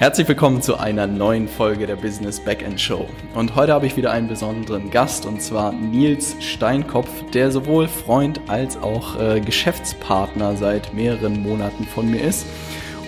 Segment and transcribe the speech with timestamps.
[0.00, 3.06] Herzlich willkommen zu einer neuen Folge der Business Backend Show.
[3.34, 8.40] Und heute habe ich wieder einen besonderen Gast und zwar Nils Steinkopf, der sowohl Freund
[8.48, 12.46] als auch äh, Geschäftspartner seit mehreren Monaten von mir ist.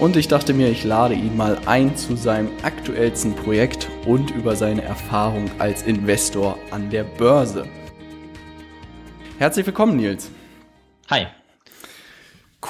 [0.01, 4.55] Und ich dachte mir, ich lade ihn mal ein zu seinem aktuellsten Projekt und über
[4.55, 7.67] seine Erfahrung als Investor an der Börse.
[9.39, 10.31] Herzlich willkommen, Nils.
[11.09, 11.29] Hi.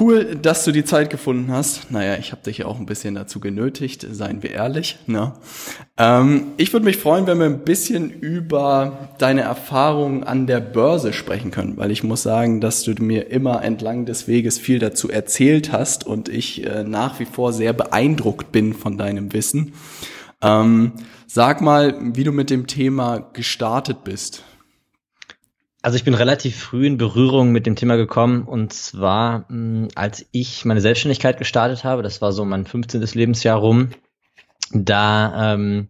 [0.01, 1.91] Cool, dass du die Zeit gefunden hast.
[1.91, 4.99] Naja, ich habe dich ja auch ein bisschen dazu genötigt, seien wir ehrlich.
[5.07, 5.35] Ne?
[5.99, 11.13] Ähm, ich würde mich freuen, wenn wir ein bisschen über deine Erfahrungen an der Börse
[11.13, 15.11] sprechen können, weil ich muss sagen, dass du mir immer entlang des Weges viel dazu
[15.11, 19.75] erzählt hast und ich äh, nach wie vor sehr beeindruckt bin von deinem Wissen.
[20.41, 20.93] Ähm,
[21.27, 24.43] sag mal, wie du mit dem Thema gestartet bist.
[25.83, 30.25] Also ich bin relativ früh in Berührung mit dem Thema gekommen und zwar, hm, als
[30.31, 33.03] ich meine Selbstständigkeit gestartet habe, das war so mein 15.
[33.15, 33.91] Lebensjahr rum,
[34.73, 35.89] da ähm,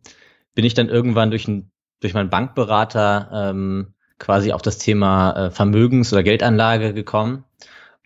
[0.55, 5.51] bin ich dann irgendwann durch, ein, durch meinen Bankberater ähm, quasi auf das Thema äh,
[5.51, 7.45] Vermögens- oder Geldanlage gekommen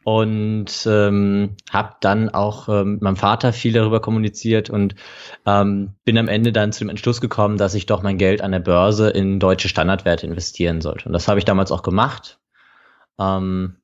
[0.07, 4.95] und ähm, habe dann auch ähm, mit meinem Vater viel darüber kommuniziert und
[5.45, 8.53] ähm, bin am Ende dann zu dem Entschluss gekommen, dass ich doch mein Geld an
[8.53, 11.07] der Börse in deutsche Standardwerte investieren sollte.
[11.07, 12.39] Und das habe ich damals auch gemacht.
[13.19, 13.79] Ähm,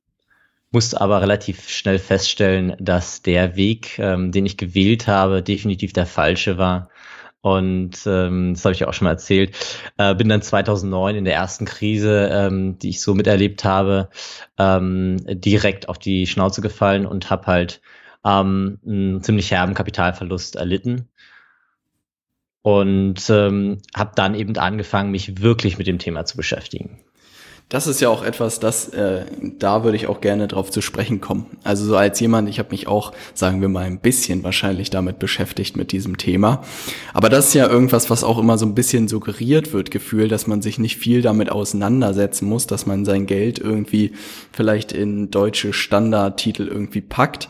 [0.71, 6.05] musste aber relativ schnell feststellen, dass der Weg, ähm, den ich gewählt habe, definitiv der
[6.05, 6.87] falsche war
[7.43, 9.53] und ähm, das habe ich ja auch schon mal erzählt.
[9.97, 14.09] Äh, bin dann 2009 in der ersten Krise, ähm, die ich so miterlebt habe,
[14.57, 17.81] ähm, direkt auf die Schnauze gefallen und habe halt
[18.23, 21.09] ähm, einen ziemlich herben Kapitalverlust erlitten.
[22.61, 27.03] Und ähm, habe dann eben angefangen, mich wirklich mit dem Thema zu beschäftigen.
[27.73, 31.21] Das ist ja auch etwas, das äh, da würde ich auch gerne drauf zu sprechen
[31.21, 31.47] kommen.
[31.63, 35.17] Also so als jemand, ich habe mich auch, sagen wir mal, ein bisschen wahrscheinlich damit
[35.17, 36.63] beschäftigt mit diesem Thema.
[37.15, 40.45] Aber das ist ja irgendwas, was auch immer so ein bisschen suggeriert wird, Gefühl, dass
[40.45, 44.11] man sich nicht viel damit auseinandersetzen muss, dass man sein Geld irgendwie
[44.51, 47.49] vielleicht in deutsche Standardtitel irgendwie packt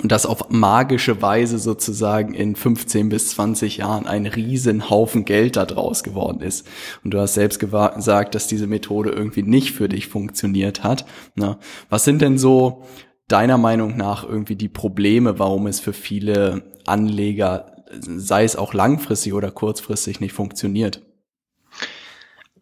[0.00, 5.66] und dass auf magische Weise sozusagen in 15 bis 20 Jahren ein Riesenhaufen Geld da
[5.66, 6.66] draus geworden ist.
[7.02, 11.06] Und du hast selbst gesagt, dass diese Methode irgendwie nicht für dich funktioniert hat.
[11.34, 11.58] Na,
[11.88, 12.84] was sind denn so
[13.26, 19.32] deiner Meinung nach irgendwie die Probleme, warum es für viele Anleger, sei es auch langfristig
[19.32, 21.02] oder kurzfristig, nicht funktioniert?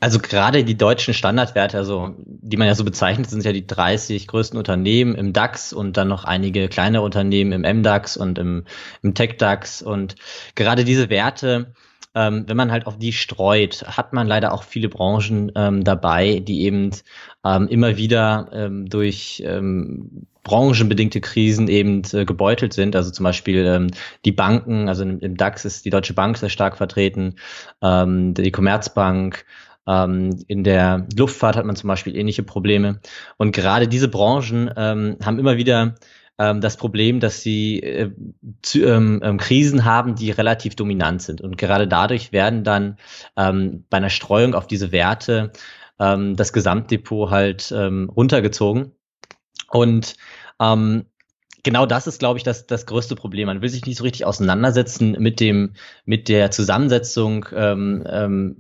[0.01, 4.29] Also gerade die deutschen Standardwerte, also die man ja so bezeichnet, sind ja die 30
[4.29, 8.65] größten Unternehmen im DAX und dann noch einige kleine Unternehmen im MDAX und im,
[9.03, 9.83] im TechDAX.
[9.83, 10.15] Und
[10.55, 11.75] gerade diese Werte,
[12.15, 16.39] ähm, wenn man halt auf die streut, hat man leider auch viele Branchen ähm, dabei,
[16.39, 16.91] die eben
[17.45, 22.97] ähm, immer wieder ähm, durch ähm, branchenbedingte Krisen eben äh, gebeutelt sind.
[22.97, 23.91] Also zum Beispiel ähm,
[24.25, 27.35] die Banken, also im, im, DAX ist die Deutsche Bank sehr stark vertreten,
[27.83, 29.45] ähm, die Commerzbank,
[29.89, 33.01] ähm, in der Luftfahrt hat man zum Beispiel ähnliche Probleme.
[33.39, 35.95] Und gerade diese Branchen ähm, haben immer wieder
[36.39, 38.11] ähm, das Problem, dass sie äh,
[38.63, 41.41] zu, ähm, ähm, Krisen haben, die relativ dominant sind.
[41.41, 42.99] Und gerade dadurch werden dann
[43.37, 45.53] ähm, bei einer Streuung auf diese Werte
[45.99, 48.93] ähm, das Gesamtdepot halt ähm, runtergezogen.
[49.71, 50.15] Und
[51.63, 53.47] genau das ist, glaube ich, das, das größte Problem.
[53.47, 55.75] Man will sich nicht so richtig auseinandersetzen mit dem,
[56.05, 58.57] mit der Zusammensetzung ähm, ähm,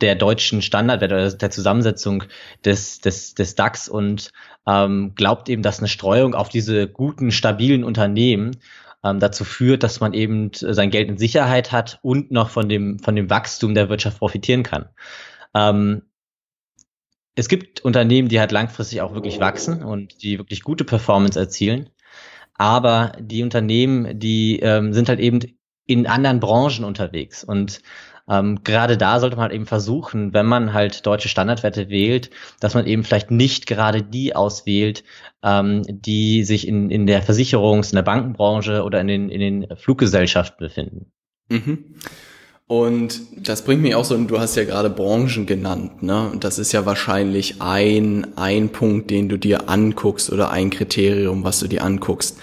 [0.00, 2.24] der deutschen Standardwerte oder der Zusammensetzung
[2.64, 4.30] des, des, des DAX und
[4.66, 8.56] ähm, glaubt eben, dass eine Streuung auf diese guten, stabilen Unternehmen
[9.02, 12.98] ähm, dazu führt, dass man eben sein Geld in Sicherheit hat und noch von dem,
[12.98, 14.88] von dem Wachstum der Wirtschaft profitieren kann.
[15.54, 16.02] Ähm,
[17.36, 21.90] es gibt Unternehmen, die halt langfristig auch wirklich wachsen und die wirklich gute Performance erzielen.
[22.56, 25.40] Aber die Unternehmen, die ähm, sind halt eben
[25.86, 27.44] in anderen Branchen unterwegs.
[27.44, 27.82] Und
[28.28, 32.74] ähm, gerade da sollte man halt eben versuchen, wenn man halt deutsche Standardwerte wählt, dass
[32.74, 35.04] man eben vielleicht nicht gerade die auswählt,
[35.42, 39.76] ähm, die sich in, in der Versicherungs-, in der Bankenbranche oder in den, in den
[39.76, 41.12] Fluggesellschaften befinden.
[41.48, 41.96] Mhm.
[42.66, 46.30] Und das bringt mich auch so, du hast ja gerade Branchen genannt, ne?
[46.30, 51.44] Und das ist ja wahrscheinlich ein, ein Punkt, den du dir anguckst oder ein Kriterium,
[51.44, 52.38] was du dir anguckst.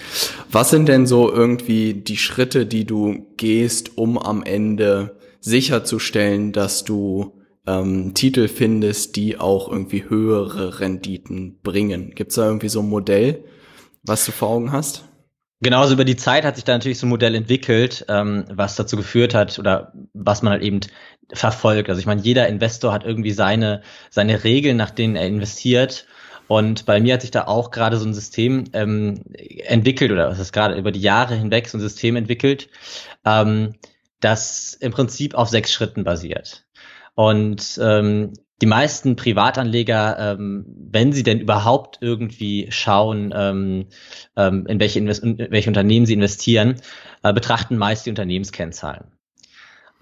[0.50, 6.84] Was sind denn so irgendwie die Schritte, die du gehst, um am Ende sicherzustellen, dass
[6.84, 12.12] du ähm, Titel findest, die auch irgendwie höhere Renditen bringen.
[12.14, 13.44] Gibt es da irgendwie so ein Modell,
[14.02, 15.04] was du vor Augen hast?
[15.60, 18.96] Genauso über die Zeit hat sich da natürlich so ein Modell entwickelt, ähm, was dazu
[18.96, 19.92] geführt hat oder
[20.24, 20.80] was man halt eben
[21.32, 21.88] verfolgt.
[21.88, 26.06] Also ich meine, jeder Investor hat irgendwie seine, seine Regeln, nach denen er investiert.
[26.48, 30.38] Und bei mir hat sich da auch gerade so ein System ähm, entwickelt oder was
[30.38, 32.68] ist gerade über die Jahre hinweg so ein System entwickelt,
[33.24, 33.74] ähm,
[34.20, 36.66] das im Prinzip auf sechs Schritten basiert.
[37.14, 43.86] Und ähm, die meisten Privatanleger, ähm, wenn sie denn überhaupt irgendwie schauen, ähm,
[44.36, 45.08] ähm, in, welche in
[45.50, 46.76] welche Unternehmen sie investieren,
[47.24, 49.04] äh, betrachten meist die Unternehmenskennzahlen.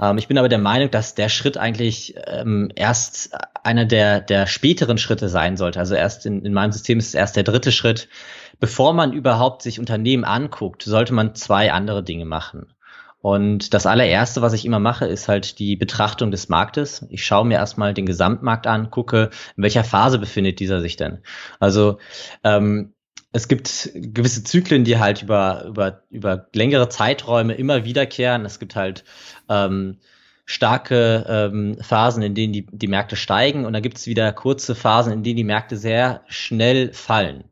[0.01, 4.47] Ähm, ich bin aber der Meinung, dass der Schritt eigentlich ähm, erst einer der, der
[4.47, 5.79] späteren Schritte sein sollte.
[5.79, 8.09] Also erst in, in meinem System ist es erst der dritte Schritt.
[8.59, 12.75] Bevor man überhaupt sich Unternehmen anguckt, sollte man zwei andere Dinge machen.
[13.23, 17.07] Und das allererste, was ich immer mache, ist halt die Betrachtung des Marktes.
[17.11, 21.19] Ich schaue mir erstmal den Gesamtmarkt an, gucke, in welcher Phase befindet dieser sich denn.
[21.59, 21.99] Also
[22.45, 22.95] ähm,
[23.33, 28.45] es gibt gewisse Zyklen, die halt über, über, über längere Zeiträume immer wiederkehren.
[28.45, 29.05] Es gibt halt
[29.49, 29.99] ähm,
[30.45, 34.75] starke ähm, Phasen, in denen die, die Märkte steigen und dann gibt es wieder kurze
[34.75, 37.45] Phasen, in denen die Märkte sehr schnell fallen.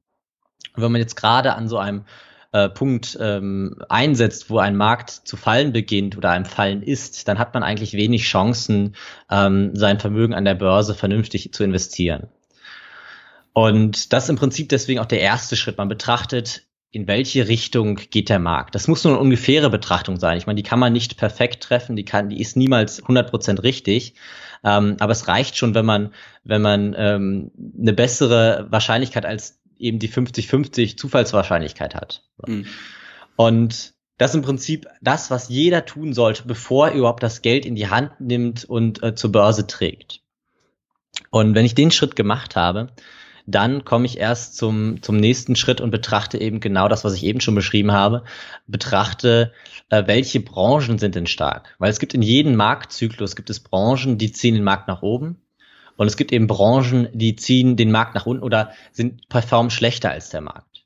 [0.75, 2.05] Und wenn man jetzt gerade an so einem
[2.51, 7.39] äh, Punkt ähm, einsetzt, wo ein Markt zu fallen beginnt oder ein Fallen ist, dann
[7.39, 8.97] hat man eigentlich wenig Chancen,
[9.31, 12.29] ähm, sein Vermögen an der Börse vernünftig zu investieren.
[13.59, 15.79] Und das ist im Prinzip deswegen auch der erste Schritt.
[15.79, 16.63] Man betrachtet,
[16.93, 18.77] in welche Richtung geht der Markt.
[18.77, 20.39] Das muss nur eine ungefähre Betrachtung sein.
[20.39, 24.15] Ich meine, die kann man nicht perfekt treffen, die kann, die ist niemals 100% richtig.
[24.63, 26.15] Ähm, aber es reicht schon, wenn man,
[26.45, 32.23] wenn man ähm, eine bessere Wahrscheinlichkeit als eben die 50-50 Zufallswahrscheinlichkeit hat.
[32.47, 32.65] Mhm.
[33.35, 37.67] Und das ist im Prinzip das, was jeder tun sollte, bevor er überhaupt das Geld
[37.67, 40.21] in die Hand nimmt und äh, zur Börse trägt.
[41.31, 42.93] Und wenn ich den Schritt gemacht habe,
[43.51, 47.25] dann komme ich erst zum, zum nächsten Schritt und betrachte eben genau das, was ich
[47.25, 48.25] eben schon beschrieben habe,
[48.67, 49.53] betrachte,
[49.89, 51.75] äh, welche Branchen sind denn stark.
[51.79, 55.39] Weil es gibt in jedem Marktzyklus, gibt es Branchen, die ziehen den Markt nach oben
[55.97, 60.11] und es gibt eben Branchen, die ziehen den Markt nach unten oder sind performen schlechter
[60.11, 60.85] als der Markt.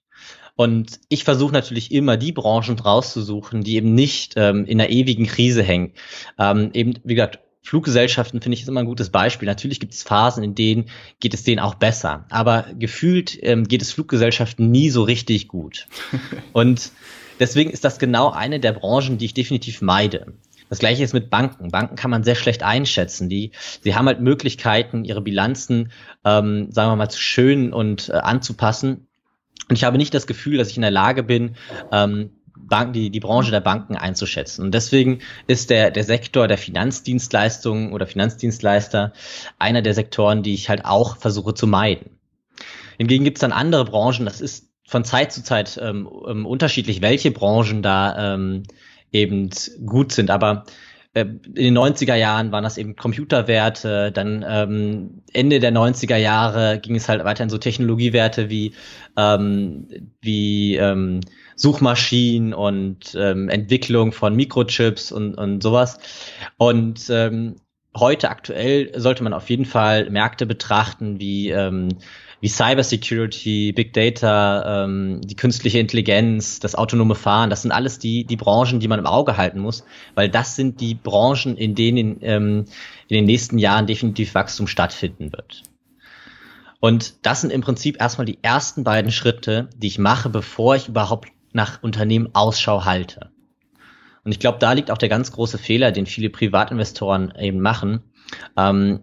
[0.54, 5.26] Und ich versuche natürlich immer die Branchen rauszusuchen, die eben nicht ähm, in einer ewigen
[5.26, 5.94] Krise hängen.
[6.38, 9.46] Ähm, eben, wie gesagt, Fluggesellschaften finde ich ist immer ein gutes Beispiel.
[9.46, 10.86] Natürlich gibt es Phasen, in denen
[11.20, 12.26] geht es denen auch besser.
[12.28, 15.86] Aber gefühlt ähm, geht es Fluggesellschaften nie so richtig gut.
[16.52, 16.90] Und
[17.38, 20.34] deswegen ist das genau eine der Branchen, die ich definitiv meide.
[20.68, 21.70] Das gleiche ist mit Banken.
[21.70, 23.28] Banken kann man sehr schlecht einschätzen.
[23.28, 25.92] Die, sie haben halt Möglichkeiten, ihre Bilanzen,
[26.24, 29.06] ähm, sagen wir mal, zu schön und äh, anzupassen.
[29.68, 31.56] Und ich habe nicht das Gefühl, dass ich in der Lage bin,
[31.92, 32.30] ähm,
[32.66, 34.64] Banken, die, die Branche der Banken einzuschätzen.
[34.64, 39.12] Und deswegen ist der, der Sektor der Finanzdienstleistungen oder Finanzdienstleister
[39.58, 42.18] einer der Sektoren, die ich halt auch versuche zu meiden.
[42.98, 47.00] Hingegen gibt es dann andere Branchen, das ist von Zeit zu Zeit ähm, ähm, unterschiedlich,
[47.02, 48.64] welche Branchen da ähm,
[49.10, 49.50] eben
[49.86, 50.30] gut sind.
[50.30, 50.64] Aber
[51.14, 56.78] äh, in den 90er Jahren waren das eben Computerwerte, dann ähm, Ende der 90er Jahre
[56.78, 58.74] ging es halt weiter in so Technologiewerte wie,
[59.16, 59.88] ähm,
[60.20, 61.20] wie ähm,
[61.56, 65.98] Suchmaschinen und ähm, Entwicklung von Mikrochips und, und sowas.
[66.56, 67.56] Und ähm,
[67.96, 71.88] heute aktuell sollte man auf jeden Fall Märkte betrachten wie ähm,
[72.42, 78.24] wie Cybersecurity, Big Data, ähm, die künstliche Intelligenz, das autonome Fahren, das sind alles die,
[78.24, 79.84] die Branchen, die man im Auge halten muss,
[80.16, 82.64] weil das sind die Branchen, in denen ähm,
[83.06, 85.62] in den nächsten Jahren definitiv Wachstum stattfinden wird.
[86.80, 90.88] Und das sind im Prinzip erstmal die ersten beiden Schritte, die ich mache, bevor ich
[90.88, 93.30] überhaupt nach Unternehmen Ausschau halte.
[94.24, 98.04] Und ich glaube, da liegt auch der ganz große Fehler, den viele Privatinvestoren eben machen.
[98.56, 99.00] Ähm,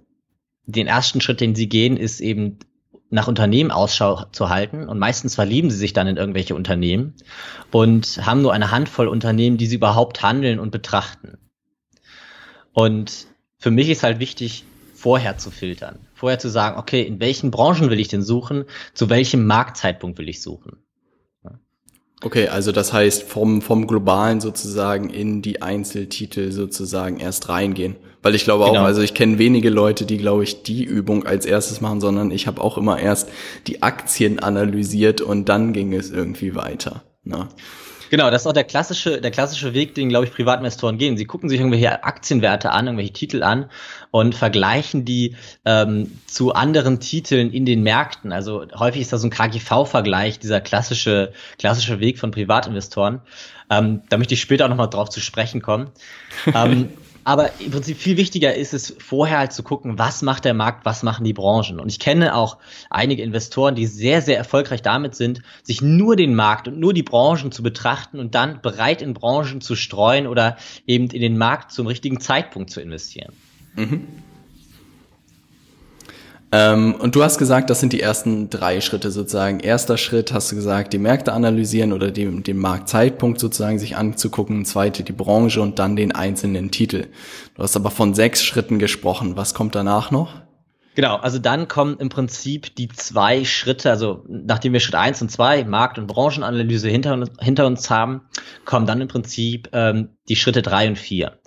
[0.66, 2.60] den ersten Schritt, den sie gehen, ist eben
[3.10, 7.16] nach Unternehmen Ausschau zu halten und meistens verlieben sie sich dann in irgendwelche Unternehmen
[7.72, 11.38] und haben nur eine Handvoll Unternehmen, die sie überhaupt handeln und betrachten.
[12.72, 13.28] Und
[13.58, 14.64] für mich ist halt wichtig,
[14.94, 19.10] vorher zu filtern, vorher zu sagen, okay, in welchen Branchen will ich denn suchen, zu
[19.10, 20.84] welchem Marktzeitpunkt will ich suchen.
[22.22, 27.96] Okay, also das heißt vom, vom globalen sozusagen in die Einzeltitel sozusagen erst reingehen.
[28.22, 28.82] Weil ich glaube genau.
[28.82, 32.32] auch, also ich kenne wenige Leute, die, glaube ich, die Übung als erstes machen, sondern
[32.32, 33.30] ich habe auch immer erst
[33.68, 37.04] die Aktien analysiert und dann ging es irgendwie weiter.
[37.24, 37.48] Ne?
[38.10, 41.18] Genau, das ist auch der klassische, der klassische Weg, den, glaube ich, Privatinvestoren gehen.
[41.18, 43.70] Sie gucken sich irgendwelche Aktienwerte an, irgendwelche Titel an
[44.12, 45.36] und vergleichen die
[45.66, 48.32] ähm, zu anderen Titeln in den Märkten.
[48.32, 53.22] Also häufig ist das so ein KGV-Vergleich, dieser klassische, klassische Weg von Privatinvestoren.
[53.70, 55.92] Ähm, da möchte ich später auch nochmal drauf zu sprechen kommen.
[56.54, 56.90] ähm,
[57.30, 60.84] aber im Prinzip viel wichtiger ist es, vorher halt zu gucken, was macht der Markt,
[60.84, 61.80] was machen die Branchen.
[61.80, 62.58] Und ich kenne auch
[62.90, 67.04] einige Investoren, die sehr, sehr erfolgreich damit sind, sich nur den Markt und nur die
[67.04, 70.58] Branchen zu betrachten und dann bereit in Branchen zu streuen oder
[70.88, 73.34] eben in den Markt zum richtigen Zeitpunkt zu investieren.
[73.76, 74.08] Mhm.
[76.52, 79.60] Ähm, und du hast gesagt, das sind die ersten drei Schritte sozusagen.
[79.60, 84.66] Erster Schritt hast du gesagt, die Märkte analysieren oder den, den Marktzeitpunkt sozusagen sich anzugucken.
[84.66, 87.08] Zweite die Branche und dann den einzelnen Titel.
[87.56, 89.38] Du hast aber von sechs Schritten gesprochen.
[89.38, 90.42] Was kommt danach noch?
[90.96, 95.32] Genau, also dann kommen im Prinzip die zwei Schritte, also nachdem wir Schritt eins und
[95.32, 98.24] zwei Markt- und Branchenanalyse hinter, hinter uns haben,
[98.66, 101.40] kommen dann im Prinzip ähm, die Schritte drei und vier.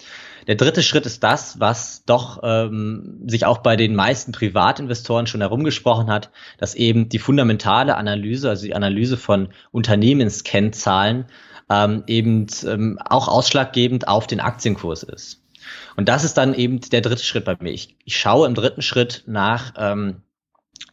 [0.47, 5.41] Der dritte Schritt ist das, was doch ähm, sich auch bei den meisten Privatinvestoren schon
[5.41, 11.27] herumgesprochen hat, dass eben die fundamentale Analyse, also die Analyse von Unternehmenskennzahlen,
[11.71, 15.43] ähm, eben ähm, auch ausschlaggebend auf den Aktienkurs ist.
[15.97, 17.71] Und das ist dann eben der dritte Schritt bei mir.
[17.71, 20.23] Ich, ich schaue im dritten Schritt nach ähm,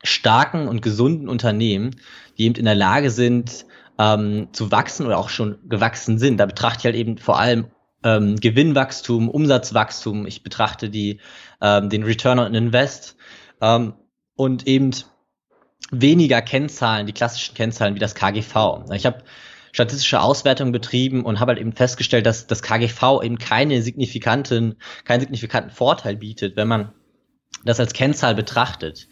[0.03, 1.96] starken und gesunden Unternehmen,
[2.38, 3.65] die eben in der Lage sind,
[3.98, 6.38] ähm, zu wachsen oder auch schon gewachsen sind.
[6.38, 7.65] Da betrachte ich halt eben vor allem
[8.03, 10.25] ähm, Gewinnwachstum, Umsatzwachstum.
[10.25, 11.20] Ich betrachte die,
[11.62, 13.15] ähm, den Return on Invest
[13.62, 13.94] ähm,
[14.36, 14.91] und eben
[15.91, 18.86] weniger Kennzahlen, die klassischen Kennzahlen wie das KGV.
[18.94, 19.24] Ich habe
[19.72, 24.75] statistische Auswertung betrieben und habe halt eben festgestellt, dass das KGV eben keine signifikanten,
[25.06, 26.94] keinen signifikanten Vorteil bietet, wenn man
[27.65, 29.08] das als Kennzahl betrachtet.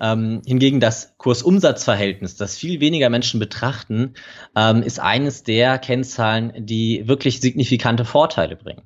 [0.00, 4.14] Ähm, hingegen das Kursumsatzverhältnis, das viel weniger Menschen betrachten,
[4.54, 8.82] ähm, ist eines der Kennzahlen, die wirklich signifikante Vorteile bringen.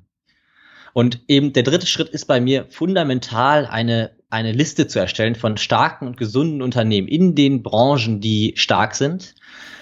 [0.93, 5.57] Und eben der dritte Schritt ist bei mir fundamental eine, eine Liste zu erstellen von
[5.57, 9.35] starken und gesunden Unternehmen in den Branchen, die stark sind.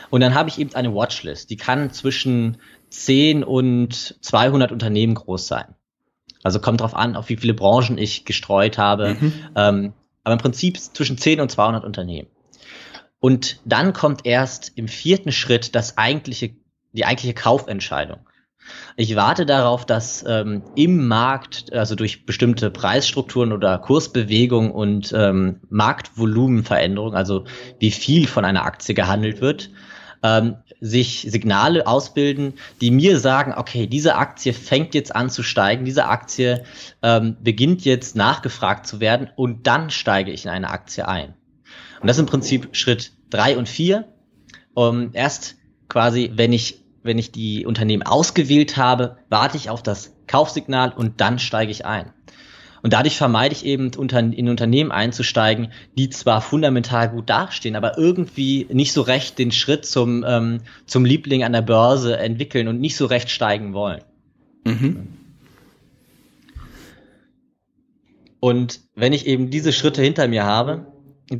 [0.09, 2.57] Und dann habe ich eben eine Watchlist, die kann zwischen
[2.89, 5.75] 10 und 200 Unternehmen groß sein.
[6.43, 9.17] Also kommt drauf an, auf wie viele Branchen ich gestreut habe.
[9.19, 9.33] Mhm.
[9.55, 9.93] Ähm,
[10.29, 12.29] aber im Prinzip zwischen 10 und 200 Unternehmen.
[13.19, 16.51] Und dann kommt erst im vierten Schritt das eigentliche,
[16.93, 18.19] die eigentliche Kaufentscheidung.
[18.95, 25.61] Ich warte darauf, dass ähm, im Markt, also durch bestimmte Preisstrukturen oder Kursbewegung und ähm,
[25.69, 27.45] Marktvolumenveränderung, also
[27.79, 29.71] wie viel von einer Aktie gehandelt wird,
[30.21, 35.85] ähm, sich Signale ausbilden, die mir sagen, okay, diese Aktie fängt jetzt an zu steigen,
[35.85, 36.63] diese Aktie
[37.01, 41.33] ähm, beginnt jetzt nachgefragt zu werden und dann steige ich in eine Aktie ein.
[41.99, 44.07] Und das ist im Prinzip Schritt drei und vier.
[44.73, 45.55] Um, erst
[45.89, 51.19] quasi, wenn ich, wenn ich die Unternehmen ausgewählt habe, warte ich auf das Kaufsignal und
[51.19, 52.13] dann steige ich ein.
[52.81, 58.67] Und dadurch vermeide ich eben, in Unternehmen einzusteigen, die zwar fundamental gut dastehen, aber irgendwie
[58.71, 62.95] nicht so recht den Schritt zum, ähm, zum Liebling an der Börse entwickeln und nicht
[62.95, 64.01] so recht steigen wollen.
[64.65, 65.07] Mhm.
[68.39, 70.85] Und wenn ich eben diese Schritte hinter mir habe,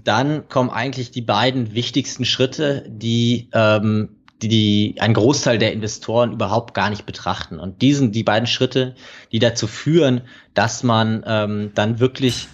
[0.04, 6.32] dann kommen eigentlich die beiden wichtigsten Schritte, die ähm, die, die ein Großteil der Investoren
[6.34, 7.60] überhaupt gar nicht betrachten.
[7.60, 8.96] Und diesen, die beiden Schritte,
[9.32, 10.22] die dazu führen,
[10.54, 12.48] dass man ähm, dann wirklich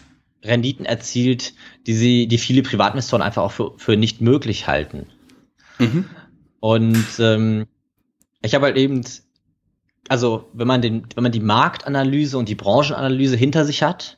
[0.43, 1.53] Renditen erzielt,
[1.87, 5.07] die sie, die viele Privatinvestoren einfach auch für, für nicht möglich halten.
[5.79, 6.05] Mhm.
[6.59, 7.65] Und ähm,
[8.41, 9.03] ich habe halt eben,
[10.07, 14.17] also wenn man den, wenn man die Marktanalyse und die Branchenanalyse hinter sich hat,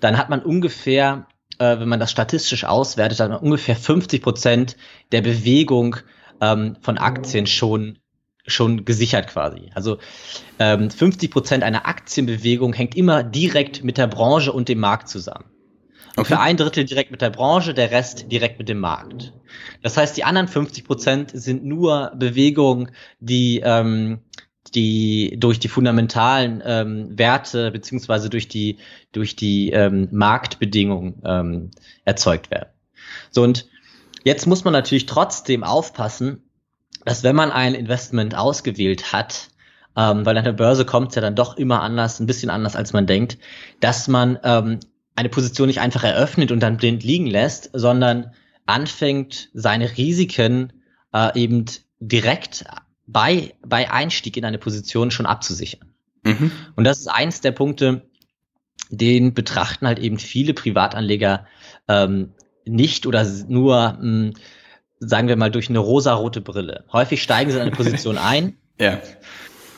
[0.00, 1.26] dann hat man ungefähr,
[1.58, 4.76] äh, wenn man das statistisch auswertet, dann ungefähr 50 Prozent
[5.12, 5.96] der Bewegung
[6.40, 7.98] ähm, von Aktien schon
[8.48, 9.70] schon gesichert quasi.
[9.74, 9.98] Also
[10.60, 15.46] ähm, 50 Prozent einer Aktienbewegung hängt immer direkt mit der Branche und dem Markt zusammen.
[16.16, 16.28] Okay.
[16.28, 19.34] Für ein Drittel direkt mit der Branche, der Rest direkt mit dem Markt.
[19.82, 22.90] Das heißt, die anderen 50 Prozent sind nur Bewegungen,
[23.20, 24.20] die ähm,
[24.74, 28.78] die durch die fundamentalen ähm, Werte beziehungsweise durch die
[29.12, 31.70] durch die ähm, Marktbedingungen ähm,
[32.04, 32.70] erzeugt werden.
[33.30, 33.68] So und
[34.26, 36.50] Jetzt muss man natürlich trotzdem aufpassen,
[37.04, 39.50] dass wenn man ein Investment ausgewählt hat,
[39.96, 42.74] ähm, weil an der Börse kommt es ja dann doch immer anders, ein bisschen anders,
[42.74, 43.38] als man denkt,
[43.78, 44.80] dass man ähm,
[45.14, 48.32] eine Position nicht einfach eröffnet und dann blind liegen lässt, sondern
[48.66, 50.72] anfängt, seine Risiken
[51.12, 51.66] äh, eben
[52.00, 52.64] direkt
[53.06, 55.94] bei, bei Einstieg in eine Position schon abzusichern.
[56.24, 56.50] Mhm.
[56.74, 58.10] Und das ist eins der Punkte,
[58.90, 61.46] den betrachten halt eben viele Privatanleger
[61.86, 62.32] ähm,
[62.66, 64.32] nicht oder nur, mh, hm,
[64.98, 66.84] sagen wir mal, durch eine rosarote Brille.
[66.92, 68.56] Häufig steigen sie in eine Position ein.
[68.78, 69.00] Ja.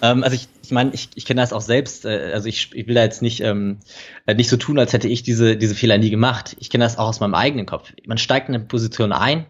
[0.02, 2.04] Ähm, also ich, ich meine, ich, ich kenne das auch selbst.
[2.04, 3.78] Äh, also ich, ich will da jetzt nicht ähm,
[4.26, 6.57] äh, nicht so tun, als hätte ich diese diese Fehler nie gemacht.
[6.59, 7.92] Ich kenne das auch aus meinem eigenen Kopf.
[8.09, 9.47] Man steigt in eine Position ein,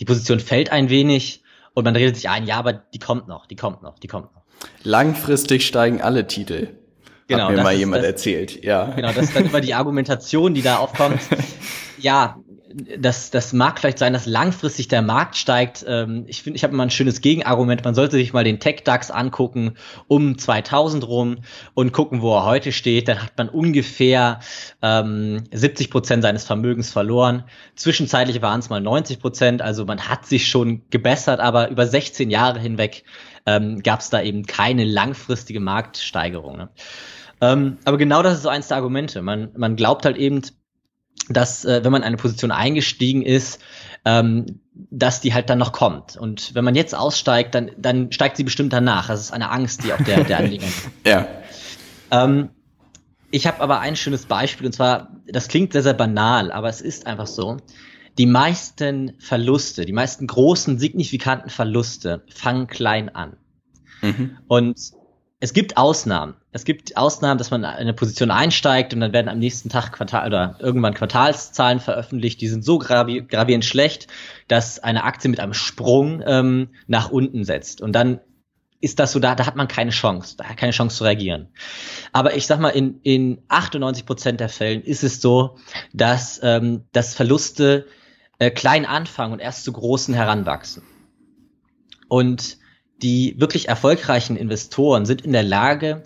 [0.00, 3.46] die Position fällt ein wenig und man redet sich ein, ja, aber die kommt noch,
[3.46, 4.42] die kommt noch, die kommt noch.
[4.82, 6.68] Langfristig steigen alle Titel.
[7.26, 8.90] Genau, Hat mir mal jemand das, erzählt, ja.
[8.90, 11.20] Genau, das ist dann immer die Argumentation, die da aufkommt.
[11.98, 12.38] ja,
[12.98, 15.84] das, das mag vielleicht sein, dass langfristig der Markt steigt.
[15.86, 17.84] Ähm, ich finde, ich habe immer ein schönes Gegenargument.
[17.84, 19.76] Man sollte sich mal den Tech-DAX angucken
[20.08, 21.38] um 2000 rum
[21.74, 23.06] und gucken, wo er heute steht.
[23.06, 24.40] Dann hat man ungefähr
[24.82, 27.44] ähm, 70 Prozent seines Vermögens verloren.
[27.76, 29.62] Zwischenzeitlich waren es mal 90 Prozent.
[29.62, 33.04] Also man hat sich schon gebessert, aber über 16 Jahre hinweg
[33.46, 36.56] ähm, gab es da eben keine langfristige Marktsteigerung.
[36.56, 36.68] Ne?
[37.40, 39.22] Ähm, aber genau das ist so eins der Argumente.
[39.22, 40.42] Man, man glaubt halt eben,
[41.28, 43.60] dass äh, wenn man in eine Position eingestiegen ist,
[44.04, 46.16] ähm, dass die halt dann noch kommt.
[46.16, 49.06] Und wenn man jetzt aussteigt, dann, dann steigt sie bestimmt danach.
[49.06, 50.66] Das ist eine Angst, die auch der, der Anleger
[51.06, 51.26] ja.
[52.10, 52.50] Ähm,
[53.30, 56.80] ich habe aber ein schönes Beispiel, und zwar, das klingt sehr, sehr banal, aber es
[56.80, 57.56] ist einfach so.
[58.16, 63.36] Die meisten Verluste, die meisten großen, signifikanten Verluste fangen klein an.
[64.02, 64.38] Mhm.
[64.46, 64.92] Und
[65.44, 66.36] es gibt Ausnahmen.
[66.52, 69.92] Es gibt Ausnahmen, dass man in eine Position einsteigt und dann werden am nächsten Tag
[69.92, 74.08] Quartal oder irgendwann Quartalszahlen veröffentlicht, die sind so gravi gravierend schlecht,
[74.48, 77.82] dass eine Aktie mit einem Sprung ähm, nach unten setzt.
[77.82, 78.20] Und dann
[78.80, 81.48] ist das so, da, da hat man keine Chance, da hat keine Chance zu reagieren.
[82.12, 85.58] Aber ich sag mal, in, in 98 Prozent der Fällen ist es so,
[85.92, 87.86] dass, ähm, dass Verluste
[88.38, 90.84] äh, klein anfangen und erst zu großen heranwachsen.
[92.08, 92.63] Und
[93.02, 96.04] die wirklich erfolgreichen Investoren sind in der Lage,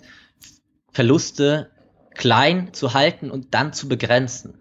[0.91, 1.69] Verluste
[2.15, 4.55] klein zu halten und dann zu begrenzen.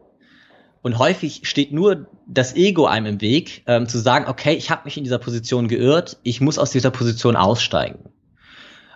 [0.82, 4.82] Und häufig steht nur das Ego einem im Weg, ähm, zu sagen, okay, ich habe
[4.85, 8.11] mich in dieser Position geirrt, ich muss aus dieser Position aussteigen.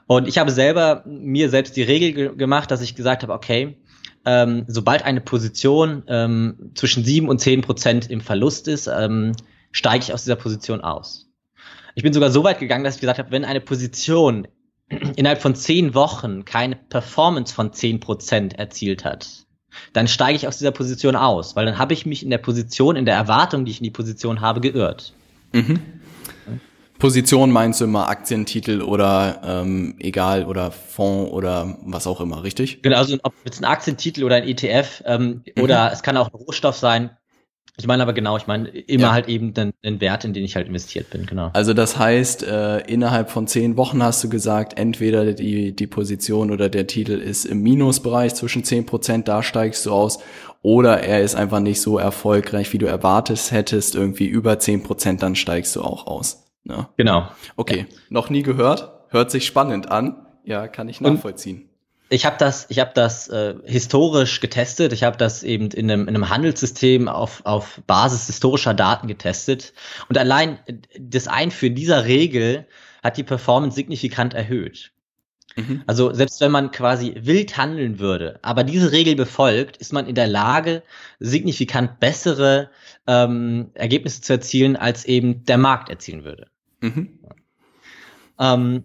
[0.07, 3.77] Und ich habe selber mir selbst die Regel ge gemacht, dass ich gesagt habe, okay,
[4.25, 9.33] ähm, sobald eine Position ähm, zwischen sieben und zehn Prozent im Verlust ist, ähm,
[9.73, 11.32] steige ich aus dieser Position aus.
[11.95, 14.49] Ich bin sogar so weit gegangen, dass ich gesagt habe, wenn eine Position
[15.17, 19.47] innerhalb von zehn Wochen keine Performance von zehn Prozent erzielt hat,
[19.93, 22.97] dann steige ich aus dieser Position aus, weil dann habe ich mich in der Position,
[22.97, 25.13] in der Erwartung, die ich in die Position habe, geirrt.
[25.53, 25.81] Mhm.
[26.99, 32.81] Position meinst du immer Aktientitel oder ähm, egal oder Fonds oder was auch immer, richtig?
[32.83, 35.63] Genau, also ob jetzt ein Aktientitel oder ein ETF ähm, mhm.
[35.65, 37.11] oder es kann auch ein Rohstoff sein,
[37.79, 39.13] ich meine aber genau, ich meine immer ja.
[39.13, 41.51] halt eben den, den, Wert, in den ich halt investiert bin, genau.
[41.55, 46.51] Also das heißt, äh, innerhalb von zehn Wochen hast du gesagt, entweder die, die Position
[46.51, 50.19] oder der Titel ist im Minusbereich zwischen zehn Prozent, da steigst du aus,
[50.61, 55.23] oder er ist einfach nicht so erfolgreich, wie du erwartet hättest, irgendwie über zehn Prozent,
[55.23, 56.53] dann steigst du auch aus.
[56.65, 56.89] Ne?
[56.97, 57.29] Genau.
[57.57, 57.97] Okay, ja.
[58.11, 60.27] noch nie gehört, hört sich spannend an.
[60.45, 61.63] Ja, kann ich nachvollziehen.
[61.63, 61.72] Und
[62.13, 64.93] ich habe das, ich habe das äh, historisch getestet.
[64.93, 69.73] Ich habe das eben in einem, in einem Handelssystem auf, auf Basis historischer Daten getestet.
[70.09, 70.59] Und allein
[70.99, 72.67] das Einführen dieser Regel
[73.03, 74.93] hat die Performance signifikant erhöht.
[75.57, 75.83] Mhm.
[75.87, 80.15] Also selbst wenn man quasi wild handeln würde, aber diese Regel befolgt, ist man in
[80.15, 80.83] der Lage,
[81.19, 82.71] signifikant bessere
[83.07, 86.49] ähm, Ergebnisse zu erzielen, als eben der Markt erzielen würde.
[86.81, 87.19] Mhm.
[88.39, 88.85] Ähm,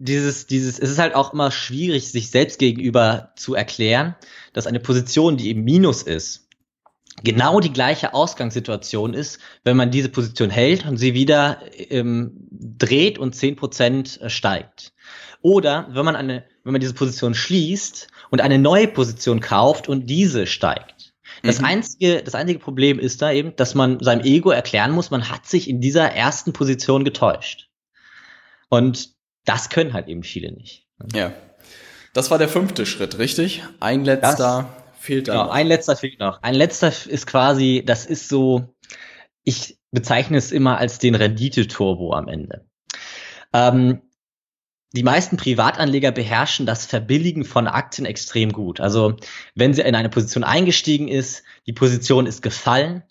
[0.00, 4.16] dieses, dieses, es ist halt auch immer schwierig, sich selbst gegenüber zu erklären,
[4.54, 6.48] dass eine Position, die eben Minus ist,
[7.22, 11.60] genau die gleiche Ausgangssituation ist, wenn man diese Position hält und sie wieder
[11.90, 14.94] ähm, dreht und zehn Prozent steigt.
[15.42, 20.06] Oder wenn man eine, wenn man diese Position schließt und eine neue Position kauft und
[20.06, 21.12] diese steigt.
[21.42, 21.66] Das mhm.
[21.66, 25.46] einzige, das einzige Problem ist da eben, dass man seinem Ego erklären muss, man hat
[25.46, 27.68] sich in dieser ersten Position getäuscht.
[28.70, 30.86] Und das können halt eben viele nicht.
[31.14, 31.32] Ja.
[32.12, 33.62] Das war der fünfte Schritt, richtig?
[33.78, 35.32] Ein letzter das, fehlt da.
[35.32, 35.52] Genau, noch.
[35.52, 36.42] ein letzter fehlt noch.
[36.42, 38.74] Ein letzter ist quasi, das ist so,
[39.44, 42.66] ich bezeichne es immer als den Rendite-Turbo am Ende.
[43.52, 44.02] Ähm,
[44.92, 48.80] die meisten Privatanleger beherrschen das Verbilligen von Aktien extrem gut.
[48.80, 49.16] Also
[49.54, 53.04] wenn sie in eine Position eingestiegen ist, die Position ist gefallen,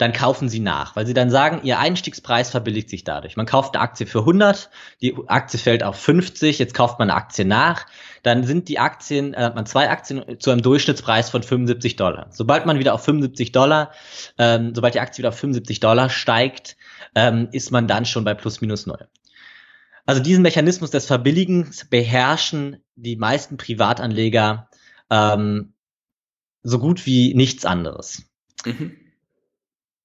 [0.00, 3.36] dann kaufen sie nach, weil sie dann sagen, ihr Einstiegspreis verbilligt sich dadurch.
[3.36, 4.70] Man kauft eine Aktie für 100,
[5.02, 7.84] die Aktie fällt auf 50, jetzt kauft man eine Aktie nach,
[8.22, 12.28] dann sind die Aktien, äh, hat man zwei Aktien zu einem Durchschnittspreis von 75 Dollar.
[12.30, 13.92] Sobald man wieder auf 75 Dollar,
[14.38, 16.76] ähm, sobald die Aktie wieder auf 75 Dollar steigt,
[17.14, 19.06] ähm, ist man dann schon bei plus minus null.
[20.06, 24.70] Also diesen Mechanismus des Verbilligens beherrschen die meisten Privatanleger
[25.10, 25.74] ähm,
[26.62, 28.22] so gut wie nichts anderes.
[28.64, 28.96] Mhm.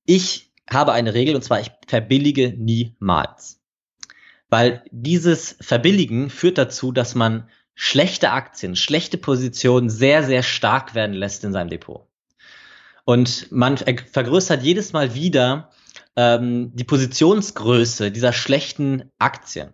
[0.06, 3.62] Ich habe eine Regel und zwar, ich verbillige niemals.
[4.50, 11.14] Weil dieses Verbilligen führt dazu, dass man schlechte Aktien, schlechte Positionen sehr, sehr stark werden
[11.14, 12.08] lässt in seinem Depot.
[13.04, 15.70] Und man vergrößert jedes Mal wieder
[16.16, 19.74] ähm, die Positionsgröße dieser schlechten Aktien.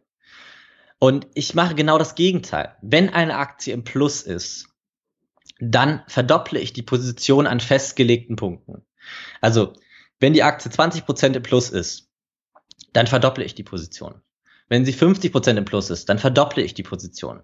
[1.00, 2.76] Und ich mache genau das Gegenteil.
[2.82, 4.68] Wenn eine Aktie im Plus ist,
[5.60, 8.86] dann verdopple ich die Position an festgelegten Punkten.
[9.40, 9.74] Also,
[10.22, 12.10] wenn die Aktie 20% im Plus ist,
[12.94, 14.22] dann verdopple ich die Position.
[14.70, 17.42] Wenn sie 50% im Plus ist, dann verdopple ich die Position.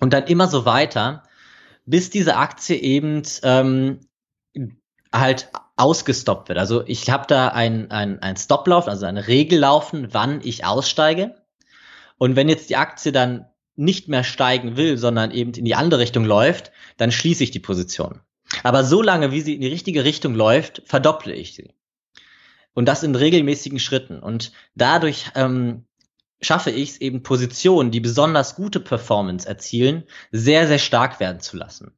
[0.00, 1.24] Und dann immer so weiter,
[1.84, 4.00] bis diese Aktie eben ähm,
[5.12, 6.58] halt ausgestoppt wird.
[6.58, 11.34] Also ich habe da ein, ein, ein Stoplauf, also eine Regel laufen, wann ich aussteige.
[12.16, 16.00] Und wenn jetzt die Aktie dann nicht mehr steigen will, sondern eben in die andere
[16.00, 18.20] Richtung läuft, dann schließe ich die Position.
[18.62, 21.74] Aber so lange, wie sie in die richtige Richtung läuft, verdopple ich sie.
[22.74, 24.18] Und das in regelmäßigen Schritten.
[24.20, 25.84] Und dadurch ähm,
[26.40, 31.56] schaffe ich es eben Positionen, die besonders gute Performance erzielen, sehr, sehr stark werden zu
[31.56, 31.92] lassen.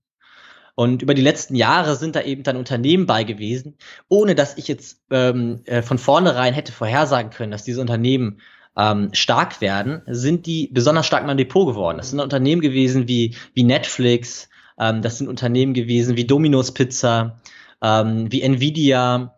[0.76, 3.76] Und über die letzten Jahre sind da eben dann Unternehmen bei gewesen,
[4.08, 8.40] ohne dass ich jetzt ähm, äh, von vornherein hätte vorhersagen können, dass diese Unternehmen
[8.76, 11.98] ähm, stark werden, sind die besonders stark in meinem Depot geworden.
[11.98, 14.48] Das sind Unternehmen gewesen wie, wie Netflix,
[14.78, 17.40] ähm, das sind Unternehmen gewesen wie Domino's Pizza,
[17.82, 19.34] ähm, wie Nvidia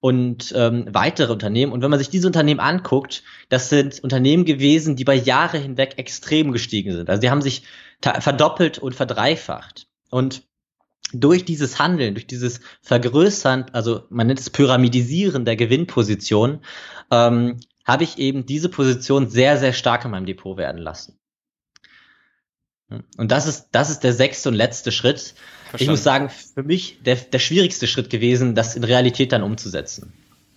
[0.00, 1.72] und ähm, weitere Unternehmen.
[1.72, 5.94] Und wenn man sich diese Unternehmen anguckt, das sind Unternehmen gewesen, die bei Jahre hinweg
[5.98, 7.10] extrem gestiegen sind.
[7.10, 7.62] Also die haben sich
[8.00, 9.86] verdoppelt und verdreifacht.
[10.10, 10.42] Und
[11.12, 16.60] durch dieses Handeln, durch dieses Vergrößern, also man nennt es Pyramidisieren der Gewinnposition,
[17.10, 21.19] ähm, habe ich eben diese Position sehr, sehr stark in meinem Depot werden lassen.
[23.16, 25.34] Und das ist, das ist der sechste und letzte Schritt.
[25.70, 25.82] Verstanden.
[25.82, 30.12] Ich muss sagen, für mich der, der schwierigste Schritt gewesen, das in Realität dann umzusetzen.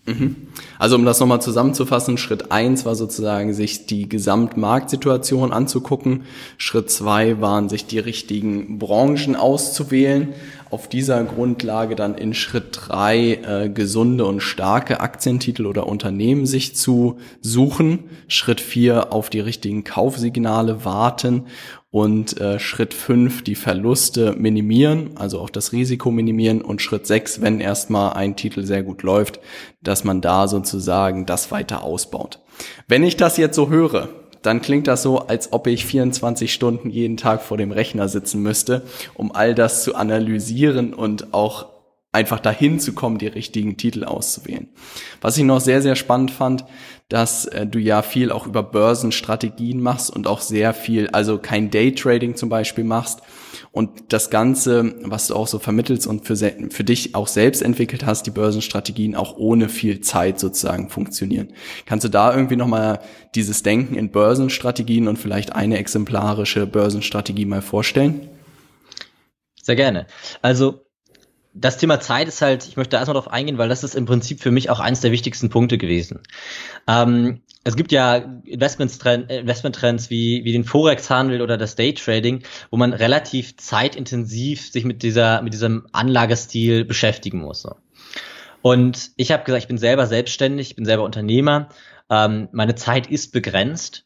[0.06, 0.36] Mhm.
[0.80, 6.24] Also um das nochmal zusammenzufassen, Schritt eins war sozusagen, sich die Gesamtmarktsituation anzugucken.
[6.58, 10.34] Schritt zwei waren, sich die richtigen Branchen auszuwählen.
[10.69, 16.76] Auf dieser Grundlage dann in Schritt drei äh, gesunde und starke Aktientitel oder Unternehmen sich
[16.76, 18.06] zu suchen.
[18.28, 21.46] Schritt vier auf die richtigen Kaufsignale warten
[21.93, 27.39] und äh, Schritt fünf die Verluste minimieren, also auch das Risiko minimieren und Schritt sechs,
[27.39, 29.39] wenn erstmal ein Titel sehr gut läuft,
[29.84, 32.39] dass man da sozusagen das weiter ausbaut.
[32.88, 34.10] Wenn ich das jetzt so höre,
[34.41, 38.41] dann klingt das so, als ob ich 24 Stunden jeden Tag vor dem Rechner sitzen
[38.41, 38.82] müsste,
[39.13, 41.72] um all das zu analysieren und auch
[42.13, 44.69] einfach dahin zu kommen, die richtigen Titel auszuwählen.
[45.19, 46.63] Was ich noch sehr, sehr spannend fand,
[47.10, 51.69] dass äh, du ja viel auch über Börsenstrategien machst und auch sehr viel, also kein
[51.69, 53.21] Daytrading zum Beispiel machst
[53.71, 58.06] und das Ganze, was du auch so vermittelst und für, für dich auch selbst entwickelt
[58.06, 61.54] hast, die Börsenstrategien auch ohne viel Zeit sozusagen funktionieren.
[61.88, 62.99] Kannst du da irgendwie nochmal
[63.34, 68.30] dieses Denken in Börsenstrategien und vielleicht eine exemplarische Börsenstrategie mal vorstellen?
[69.63, 70.06] Sehr gerne.
[70.41, 70.83] Also
[71.54, 74.42] das Thema Zeit ist halt, ich möchte erstmal darauf eingehen, weil das ist im Prinzip
[74.42, 76.22] für mich auch eines der wichtigsten Punkte gewesen.
[76.88, 83.56] Ähm, es gibt ja Investmenttrends wie, wie den Forex-Handel oder das Day-Trading, wo man relativ
[83.58, 87.66] zeitintensiv sich mit dieser, mit diesem Anlagestil beschäftigen muss.
[88.62, 91.70] Und ich habe gesagt, ich bin selber selbstständig, ich bin selber Unternehmer,
[92.10, 94.06] ähm, meine Zeit ist begrenzt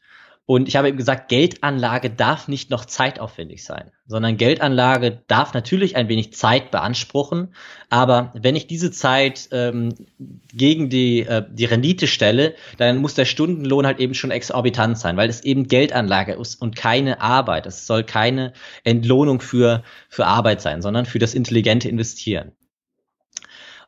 [0.50, 5.98] und ich habe eben gesagt, Geldanlage darf nicht noch zeitaufwendig sein, sondern Geldanlage darf natürlich
[5.98, 7.54] ein wenig Zeit beanspruchen.
[7.90, 9.94] Aber wenn ich diese Zeit ähm,
[10.54, 15.18] gegen die, äh, die Rendite stelle, dann muss der Stundenlohn halt eben schon exorbitant sein,
[15.18, 17.66] weil es eben Geldanlage ist und keine Arbeit.
[17.66, 18.54] Es soll keine
[18.86, 22.54] Entlohnung für, für Arbeit sein, sondern für das intelligente Investieren.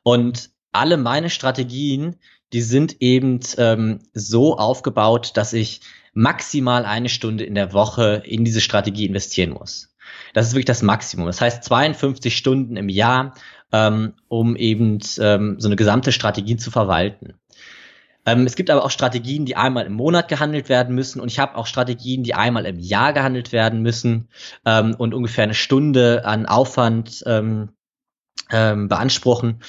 [0.04, 2.18] Und alle meine Strategien,
[2.52, 5.80] die sind eben ähm, so aufgebaut, dass ich
[6.20, 9.96] maximal eine Stunde in der Woche in diese Strategie investieren muss.
[10.34, 11.28] Das ist wirklich das Maximum.
[11.28, 13.36] Das heißt 52 Stunden im Jahr,
[13.72, 17.36] ähm, um eben ähm, so eine gesamte Strategie zu verwalten.
[18.26, 21.40] Ähm, es gibt aber auch Strategien, die einmal im Monat gehandelt werden müssen und ich
[21.40, 24.28] habe auch Strategien, die einmal im Jahr gehandelt werden müssen
[24.66, 27.70] ähm, und ungefähr eine Stunde an Aufwand ähm,
[28.52, 29.62] ähm, beanspruchen.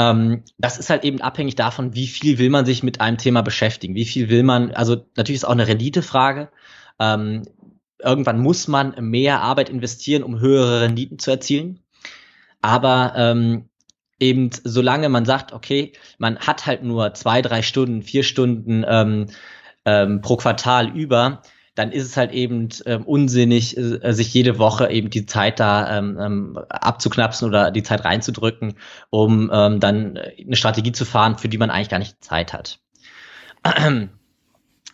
[0.00, 3.42] Ähm, das ist halt eben abhängig davon, wie viel will man sich mit einem Thema
[3.42, 6.48] beschäftigen, wie viel will man, also natürlich ist auch eine Renditefrage.
[6.98, 7.42] Ähm,
[7.98, 11.80] irgendwann muss man mehr Arbeit investieren, um höhere Renditen zu erzielen.
[12.62, 13.68] Aber ähm,
[14.18, 19.26] eben solange man sagt, okay, man hat halt nur zwei, drei Stunden, vier Stunden ähm,
[19.84, 21.42] ähm, pro Quartal über,
[21.74, 25.98] dann ist es halt eben ähm, unsinnig, äh, sich jede Woche eben die Zeit da
[25.98, 28.74] ähm, ähm, abzuknapsen oder die Zeit reinzudrücken,
[29.10, 32.80] um ähm, dann eine Strategie zu fahren, für die man eigentlich gar nicht Zeit hat.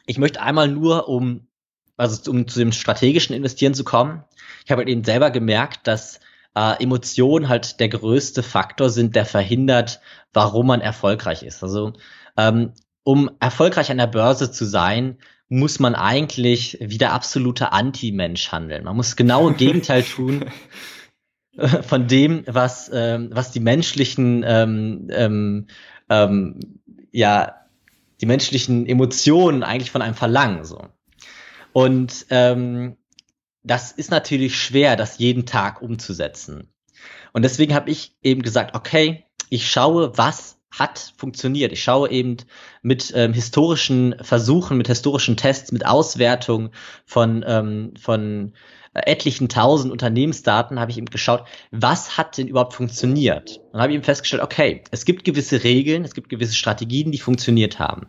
[0.07, 1.47] Ich möchte einmal nur, um,
[1.97, 4.25] also um zu dem strategischen Investieren zu kommen,
[4.65, 6.21] ich habe halt eben selber gemerkt, dass
[6.57, 10.01] äh, Emotionen halt der größte Faktor sind, der verhindert,
[10.33, 11.62] warum man erfolgreich ist.
[11.62, 11.93] Also
[12.37, 12.73] ähm,
[13.05, 18.85] um erfolgreich an der Börse zu sein, muss man eigentlich wie der absolute Anti-Mensch handeln.
[18.85, 20.47] Man muss genau im Gegenteil tun.
[21.57, 25.67] äh, von dem, was, ähm, was die menschlichen, ähm, ähm,
[26.09, 26.61] ähm,
[27.13, 27.55] ja,
[28.21, 30.65] die menschlichen Emotionen eigentlich von einem verlangen.
[30.65, 30.87] So.
[31.73, 32.97] Und ähm,
[33.63, 36.73] das ist natürlich schwer, das jeden Tag umzusetzen.
[37.33, 41.73] Und deswegen habe ich eben gesagt, okay, ich schaue, was hat funktioniert.
[41.73, 42.37] Ich schaue eben
[42.83, 46.71] mit ähm, historischen Versuchen, mit historischen Tests, mit Auswertung
[47.05, 48.53] von, ähm, von
[49.05, 53.61] etlichen tausend Unternehmensdaten habe ich eben geschaut, was hat denn überhaupt funktioniert?
[53.73, 57.79] Und habe eben festgestellt, okay, es gibt gewisse Regeln, es gibt gewisse Strategien, die funktioniert
[57.79, 58.07] haben.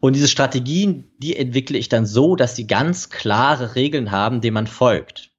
[0.00, 4.54] Und diese Strategien, die entwickle ich dann so, dass sie ganz klare Regeln haben, denen
[4.54, 5.30] man folgt.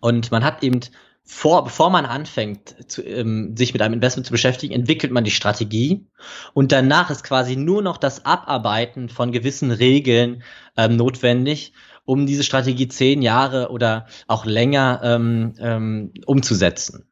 [0.00, 0.80] Und man hat eben
[1.26, 5.30] vor, bevor man anfängt, zu, ähm, sich mit einem Investment zu beschäftigen, entwickelt man die
[5.30, 6.06] Strategie
[6.52, 10.42] und danach ist quasi nur noch das Abarbeiten von gewissen Regeln
[10.76, 11.72] ähm, notwendig,
[12.04, 17.06] um diese Strategie zehn Jahre oder auch länger ähm, ähm, umzusetzen.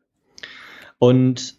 [0.99, 1.57] Und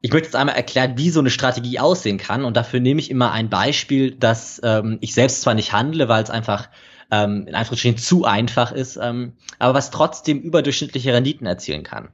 [0.00, 2.44] ich möchte jetzt einmal erklären, wie so eine Strategie aussehen kann.
[2.44, 6.22] Und dafür nehme ich immer ein Beispiel, dass ähm, ich selbst zwar nicht handle, weil
[6.22, 6.68] es einfach
[7.10, 12.08] ähm, in Anführungsstrichen zu einfach ist, ähm, aber was trotzdem überdurchschnittliche Renditen erzielen kann.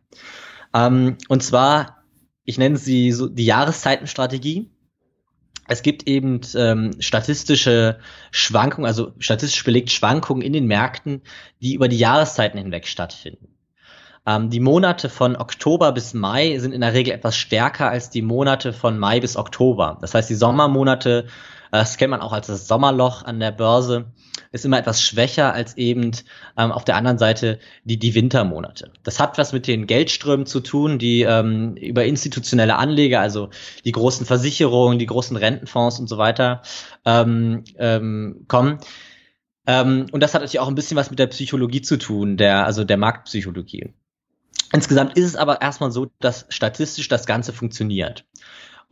[0.74, 2.05] Ähm, und zwar,
[2.44, 4.70] ich nenne sie so die Jahreszeitenstrategie.
[5.68, 7.98] Es gibt eben ähm, statistische
[8.31, 11.22] Schwankungen, also statistisch belegt Schwankungen in den Märkten,
[11.61, 13.48] die über die Jahreszeiten hinweg stattfinden.
[14.26, 18.22] Ähm, die Monate von Oktober bis Mai sind in der Regel etwas stärker als die
[18.22, 19.98] Monate von Mai bis Oktober.
[20.00, 21.26] Das heißt, die Sommermonate,
[21.78, 24.12] das kennt man auch als das Sommerloch an der Börse,
[24.52, 26.12] ist immer etwas schwächer als eben
[26.58, 28.92] ähm, auf der anderen Seite die, die Wintermonate.
[29.02, 33.48] Das hat was mit den Geldströmen zu tun, die ähm, über institutionelle Anleger, also
[33.87, 36.61] die großen Versicherungen, die großen Rentenfonds und so weiter
[37.06, 38.78] ähm, ähm, kommen.
[39.66, 42.66] Ähm, und das hat natürlich auch ein bisschen was mit der Psychologie zu tun, der,
[42.66, 43.94] also der Marktpsychologie.
[44.74, 48.24] Insgesamt ist es aber erstmal so, dass statistisch das Ganze funktioniert.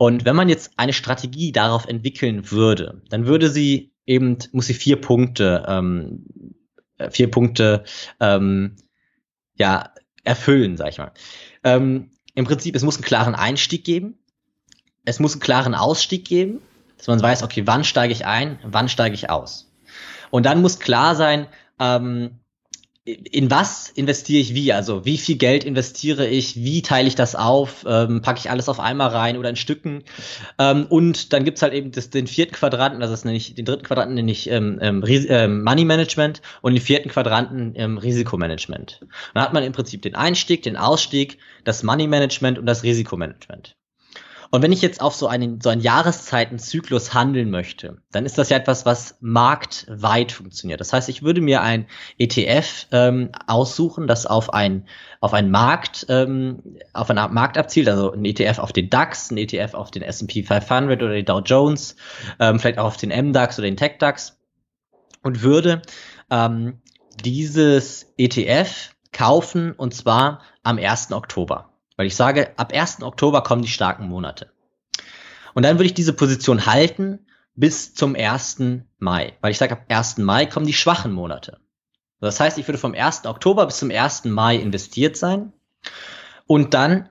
[0.00, 4.72] Und wenn man jetzt eine Strategie darauf entwickeln würde, dann würde sie eben, muss sie
[4.72, 6.24] vier Punkte, ähm,
[6.96, 7.84] äh, vier Punkte,
[8.18, 8.76] ähm,
[9.56, 9.92] ja,
[10.24, 11.12] erfüllen, sag ich mal.
[11.64, 14.18] Ähm, Im Prinzip, es muss einen klaren Einstieg geben.
[15.04, 16.62] Es muss einen klaren Ausstieg geben,
[16.96, 19.70] dass man weiß, okay, wann steige ich ein, wann steige ich aus.
[20.30, 21.46] Und dann muss klar sein,
[21.78, 22.40] ähm,
[23.04, 24.72] in was investiere ich wie?
[24.72, 26.56] Also wie viel Geld investiere ich?
[26.56, 27.84] Wie teile ich das auf?
[27.88, 30.04] Ähm, packe ich alles auf einmal rein oder in Stücken?
[30.58, 33.64] Ähm, und dann gibt's halt eben das, den vierten Quadranten, also das nenne ich, den
[33.64, 39.00] dritten Quadranten nenne ich ähm, ähm, ähm, Money Management und den vierten Quadranten ähm, Risikomanagement.
[39.34, 43.76] Dann hat man im Prinzip den Einstieg, den Ausstieg, das Money Management und das Risikomanagement.
[44.50, 48.48] Und wenn ich jetzt auf so einen, so einen Jahreszeitenzyklus handeln möchte, dann ist das
[48.48, 50.80] ja etwas, was marktweit funktioniert.
[50.80, 51.86] Das heißt, ich würde mir ein
[52.18, 54.88] ETF ähm, aussuchen, das auf ein
[55.20, 56.62] auf einen Markt, ähm,
[56.94, 60.42] auf einen Markt abzielt, also ein ETF auf den DAX, ein ETF auf den S&P
[60.42, 61.94] 500 oder den Dow Jones,
[62.38, 64.38] ähm, vielleicht auch auf den MDAX oder den TechDAX
[65.22, 65.82] und würde
[66.30, 66.80] ähm,
[67.22, 71.12] dieses ETF kaufen und zwar am 1.
[71.12, 71.69] Oktober.
[72.00, 73.02] Weil ich sage, ab 1.
[73.02, 74.50] Oktober kommen die starken Monate.
[75.52, 78.62] Und dann würde ich diese Position halten bis zum 1.
[78.98, 79.34] Mai.
[79.42, 80.16] Weil ich sage, ab 1.
[80.16, 81.60] Mai kommen die schwachen Monate.
[82.18, 83.26] Das heißt, ich würde vom 1.
[83.26, 84.24] Oktober bis zum 1.
[84.24, 85.52] Mai investiert sein
[86.46, 87.10] und dann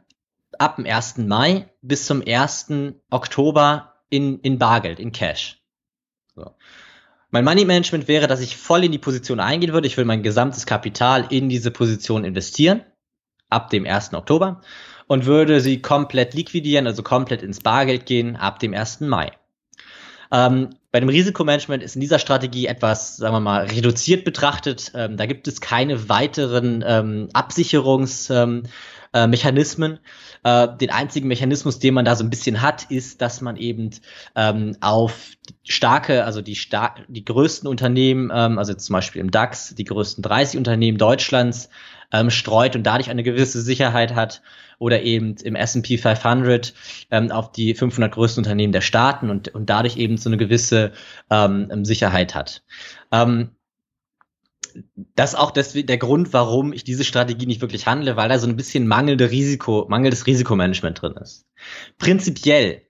[0.58, 1.18] ab dem 1.
[1.20, 2.72] Mai bis zum 1.
[3.12, 5.62] Oktober in, in Bargeld, in Cash.
[6.34, 6.56] So.
[7.30, 9.86] Mein Money Management wäre, dass ich voll in die Position eingehen würde.
[9.86, 12.82] Ich würde mein gesamtes Kapital in diese Position investieren
[13.50, 14.14] ab dem 1.
[14.14, 14.62] Oktober
[15.08, 19.00] und würde sie komplett liquidieren, also komplett ins Bargeld gehen ab dem 1.
[19.02, 19.32] Mai.
[20.32, 24.92] Ähm, bei dem Risikomanagement ist in dieser Strategie etwas, sagen wir mal, reduziert betrachtet.
[24.96, 29.92] Ähm, da gibt es keine weiteren ähm, Absicherungsmechanismen.
[29.92, 30.00] Ähm, äh,
[30.44, 33.92] äh, den einzigen Mechanismus, den man da so ein bisschen hat, ist, dass man eben
[34.36, 35.32] ähm, auf
[35.64, 40.22] starke, also die, star die größten Unternehmen, ähm, also zum Beispiel im DAX, die größten
[40.22, 41.70] 30 Unternehmen Deutschlands,
[42.12, 44.42] ähm, streut und dadurch eine gewisse Sicherheit hat
[44.78, 46.74] oder eben im S&P 500
[47.12, 50.94] ähm, auf die 500 größten Unternehmen der Staaten und, und dadurch eben so eine gewisse
[51.30, 52.64] ähm, Sicherheit hat.
[53.12, 53.52] Ähm,
[55.16, 58.48] das ist auch der Grund, warum ich diese Strategie nicht wirklich handle, weil da so
[58.48, 61.48] ein bisschen mangelnde Risiko, mangelndes Risikomanagement drin ist.
[61.98, 62.84] Prinzipiell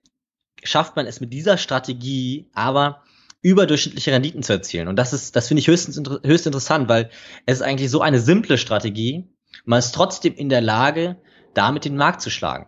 [0.64, 3.02] schafft man es mit dieser Strategie aber
[3.42, 4.88] überdurchschnittliche Renditen zu erzielen.
[4.88, 7.10] Und das ist, das finde ich höchst, höchst interessant, weil
[7.46, 9.30] es ist eigentlich so eine simple Strategie.
[9.66, 11.18] Man ist trotzdem in der Lage,
[11.54, 12.68] damit den Markt zu schlagen.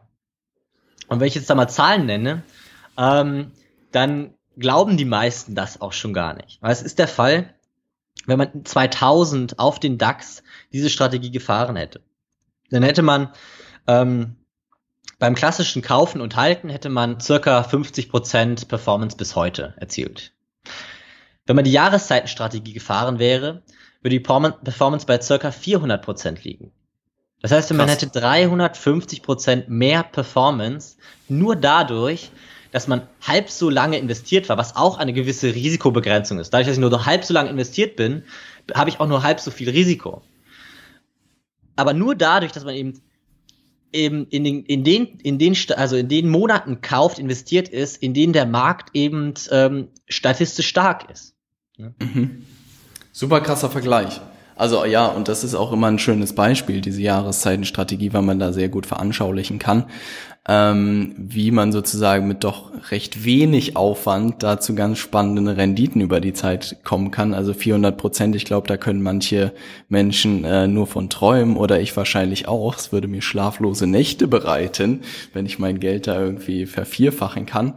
[1.07, 2.43] Und wenn ich jetzt da mal Zahlen nenne,
[2.97, 3.51] ähm,
[3.91, 6.61] dann glauben die meisten das auch schon gar nicht.
[6.61, 7.53] Weil es ist der Fall,
[8.25, 12.01] wenn man 2000 auf den DAX diese Strategie gefahren hätte.
[12.69, 13.33] dann hätte man
[13.87, 14.37] ähm,
[15.19, 20.33] beim klassischen Kaufen und Halten hätte man circa 50% Performance bis heute erzielt.
[21.45, 23.63] Wenn man die Jahreszeitenstrategie gefahren wäre,
[24.01, 26.71] würde die Performance bei circa 400% liegen.
[27.41, 30.97] Das heißt, man hätte 350% mehr Performance
[31.27, 32.31] nur dadurch,
[32.71, 36.51] dass man halb so lange investiert war, was auch eine gewisse Risikobegrenzung ist.
[36.53, 38.23] Dadurch, dass ich nur halb so lange investiert bin,
[38.73, 40.21] habe ich auch nur halb so viel Risiko.
[41.75, 43.01] Aber nur dadurch, dass man eben
[43.93, 48.13] eben in den, in den, in den, also in den Monaten kauft, investiert ist, in
[48.13, 51.35] denen der Markt eben ähm, statistisch stark ist.
[51.77, 51.93] Ne?
[51.99, 52.45] Mhm.
[53.11, 54.21] Super krasser Vergleich.
[54.55, 58.53] Also ja, und das ist auch immer ein schönes Beispiel, diese Jahreszeitenstrategie, weil man da
[58.53, 59.85] sehr gut veranschaulichen kann,
[60.47, 66.19] ähm, wie man sozusagen mit doch recht wenig Aufwand da zu ganz spannenden Renditen über
[66.19, 67.35] die Zeit kommen kann.
[67.35, 69.53] Also 400 Prozent, ich glaube, da können manche
[69.87, 72.75] Menschen äh, nur von träumen oder ich wahrscheinlich auch.
[72.75, 75.01] Es würde mir schlaflose Nächte bereiten,
[75.33, 77.75] wenn ich mein Geld da irgendwie vervierfachen kann.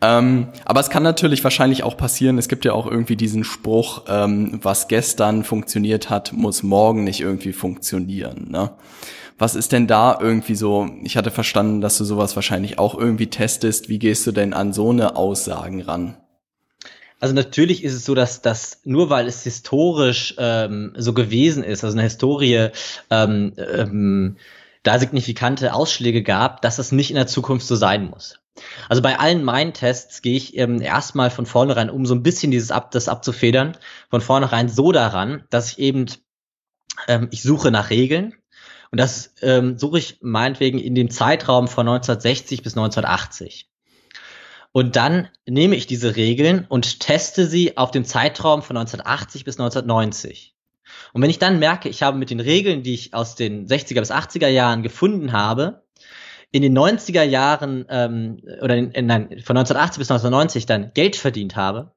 [0.00, 4.04] Ähm, aber es kann natürlich wahrscheinlich auch passieren, es gibt ja auch irgendwie diesen Spruch,
[4.08, 8.46] ähm, was gestern funktioniert hat, muss morgen nicht irgendwie funktionieren.
[8.50, 8.70] Ne?
[9.38, 13.28] Was ist denn da irgendwie so, ich hatte verstanden, dass du sowas wahrscheinlich auch irgendwie
[13.28, 13.88] testest.
[13.88, 16.16] Wie gehst du denn an so eine Aussagen ran?
[17.20, 21.84] Also natürlich ist es so, dass das nur weil es historisch ähm, so gewesen ist,
[21.84, 22.68] also eine Historie
[23.10, 24.36] ähm, ähm,
[24.82, 28.38] da signifikante Ausschläge gab, dass es nicht in der Zukunft so sein muss.
[28.88, 32.50] Also bei allen meinen Tests gehe ich ähm, erstmal von vornherein, um so ein bisschen
[32.50, 33.76] dieses ab, das abzufedern,
[34.10, 36.06] von vornherein so daran, dass ich eben,
[37.06, 38.34] ähm, ich suche nach Regeln
[38.90, 43.68] und das ähm, suche ich meinetwegen in dem Zeitraum von 1960 bis 1980.
[44.72, 49.58] Und dann nehme ich diese Regeln und teste sie auf dem Zeitraum von 1980 bis
[49.58, 50.54] 1990.
[51.12, 54.00] Und wenn ich dann merke, ich habe mit den Regeln, die ich aus den 60er
[54.00, 55.84] bis 80er Jahren gefunden habe,
[56.50, 61.16] in den 90er Jahren ähm, oder in, in, nein, von 1980 bis 1990 dann Geld
[61.16, 61.92] verdient habe,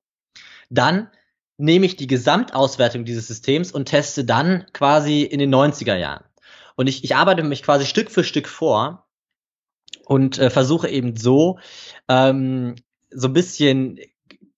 [0.69, 1.09] dann
[1.57, 6.23] nehme ich die Gesamtauswertung dieses Systems und teste dann quasi in den 90er Jahren.
[6.75, 9.07] Und ich, ich arbeite mich quasi Stück für Stück vor
[10.05, 11.59] und äh, versuche eben so
[12.07, 12.75] ähm,
[13.09, 13.99] so ein bisschen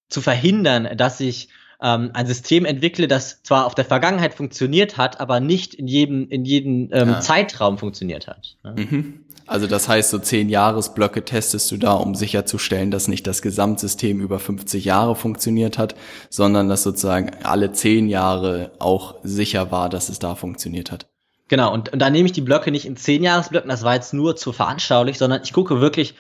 [0.10, 1.50] zu verhindern, dass ich
[1.82, 6.30] ähm, ein System entwickle, das zwar auf der Vergangenheit funktioniert hat, aber nicht in jedem,
[6.30, 7.20] in jedem ähm, ja.
[7.20, 8.58] Zeitraum funktioniert hat.
[8.64, 8.72] Ja.
[8.72, 9.26] Mhm.
[9.46, 14.22] Also das heißt, so zehn Jahresblöcke testest du da, um sicherzustellen, dass nicht das Gesamtsystem
[14.22, 15.96] über 50 Jahre funktioniert hat,
[16.30, 21.08] sondern dass sozusagen alle zehn Jahre auch sicher war, dass es da funktioniert hat.
[21.54, 24.12] Genau, und, und da nehme ich die Blöcke nicht in zehn Jahresblöcken, das war jetzt
[24.12, 26.16] nur zu veranschaulich, sondern ich gucke wirklich,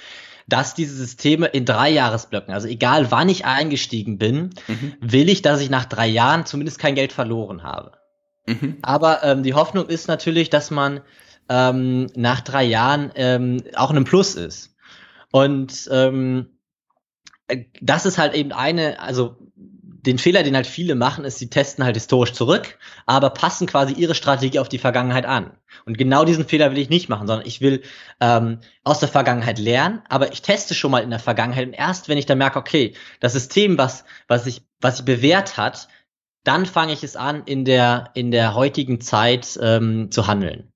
[0.48, 4.94] dass diese Systeme in drei Jahresblöcken, also egal wann ich eingestiegen bin, mhm.
[5.00, 7.94] will ich, dass ich nach drei Jahren zumindest kein Geld verloren habe.
[8.46, 8.78] Mhm.
[8.84, 11.02] Aber ähm, die Hoffnung ist natürlich, dass man
[11.50, 14.76] ähm, nach drei Jahren ähm, auch ein Plus ist.
[15.32, 16.60] Und ähm,
[17.48, 19.38] äh, das ist halt eben eine, also
[20.06, 23.94] den Fehler, den halt viele machen, ist, sie testen halt historisch zurück, aber passen quasi
[23.94, 25.52] ihre Strategie auf die Vergangenheit an.
[25.86, 27.82] Und genau diesen Fehler will ich nicht machen, sondern ich will
[28.20, 32.10] ähm, aus der Vergangenheit lernen, aber ich teste schon mal in der Vergangenheit und erst
[32.10, 35.88] wenn ich dann merke, okay, das System, was, was sich was sich bewährt hat,
[36.44, 40.70] dann fange ich es an, in der, in der heutigen Zeit ähm, zu handeln.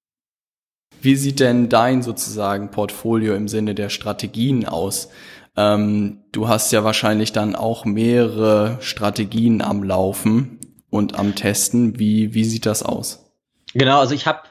[1.01, 5.09] Wie sieht denn dein sozusagen Portfolio im Sinne der Strategien aus?
[5.57, 11.99] Ähm, du hast ja wahrscheinlich dann auch mehrere Strategien am Laufen und am Testen.
[11.99, 13.31] Wie, wie sieht das aus?
[13.73, 14.41] Genau, also ich habe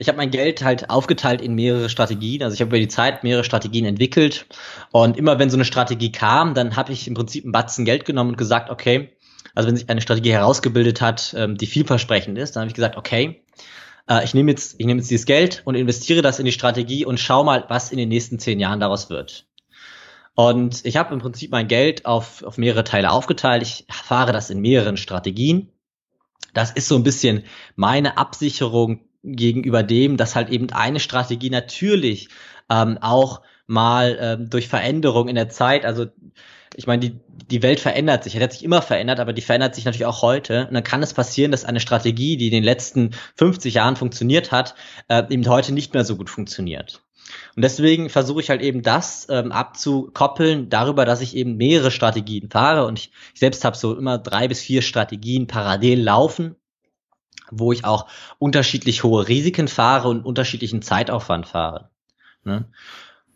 [0.00, 2.42] ich hab mein Geld halt aufgeteilt in mehrere Strategien.
[2.42, 4.46] Also ich habe über die Zeit mehrere Strategien entwickelt.
[4.92, 8.04] Und immer wenn so eine Strategie kam, dann habe ich im Prinzip einen Batzen Geld
[8.04, 9.10] genommen und gesagt, okay,
[9.54, 12.96] also wenn sich eine Strategie herausgebildet hat, ähm, die vielversprechend ist, dann habe ich gesagt,
[12.96, 13.42] okay,
[14.08, 17.04] äh, ich nehme jetzt, ich nehme jetzt dieses Geld und investiere das in die Strategie
[17.04, 19.47] und schau mal, was in den nächsten zehn Jahren daraus wird.
[20.38, 23.60] Und ich habe im Prinzip mein Geld auf, auf mehrere Teile aufgeteilt.
[23.64, 25.72] Ich fahre das in mehreren Strategien.
[26.54, 27.42] Das ist so ein bisschen
[27.74, 32.28] meine Absicherung gegenüber dem, dass halt eben eine Strategie natürlich
[32.70, 36.06] ähm, auch mal ähm, durch Veränderung in der Zeit, also
[36.76, 37.18] ich meine, die,
[37.50, 40.68] die Welt verändert sich, hat sich immer verändert, aber die verändert sich natürlich auch heute.
[40.68, 44.52] Und dann kann es passieren, dass eine Strategie, die in den letzten 50 Jahren funktioniert
[44.52, 44.76] hat,
[45.08, 47.02] äh, eben heute nicht mehr so gut funktioniert.
[47.56, 52.50] Und deswegen versuche ich halt eben das ähm, abzukoppeln darüber, dass ich eben mehrere Strategien
[52.50, 56.56] fahre und ich, ich selbst habe so immer drei bis vier Strategien parallel laufen,
[57.50, 58.06] wo ich auch
[58.38, 61.90] unterschiedlich hohe Risiken fahre und unterschiedlichen Zeitaufwand fahre.
[62.44, 62.66] Ne?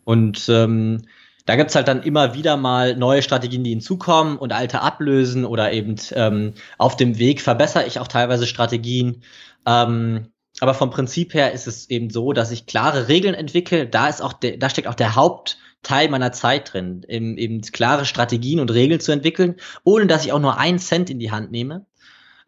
[0.03, 1.03] Und ähm,
[1.45, 5.73] da gibt's halt dann immer wieder mal neue Strategien, die hinzukommen und alte ablösen oder
[5.73, 9.23] eben ähm, auf dem Weg verbessere ich auch teilweise Strategien.
[9.65, 13.87] Ähm, aber vom Prinzip her ist es eben so, dass ich klare Regeln entwickle.
[13.87, 18.05] Da ist auch der, da steckt auch der Hauptteil meiner Zeit drin, eben, eben klare
[18.05, 21.51] Strategien und Regeln zu entwickeln, ohne dass ich auch nur einen Cent in die Hand
[21.51, 21.85] nehme.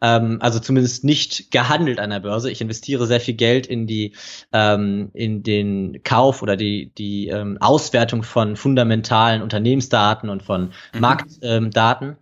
[0.02, 2.52] Ähm, also zumindest nicht gehandelt an der Börse.
[2.52, 4.14] Ich investiere sehr viel Geld in die,
[4.54, 11.00] ähm, in den Kauf oder die, die ähm, Auswertung von fundamentalen Unternehmensdaten und von mhm.
[11.00, 12.18] Marktdaten.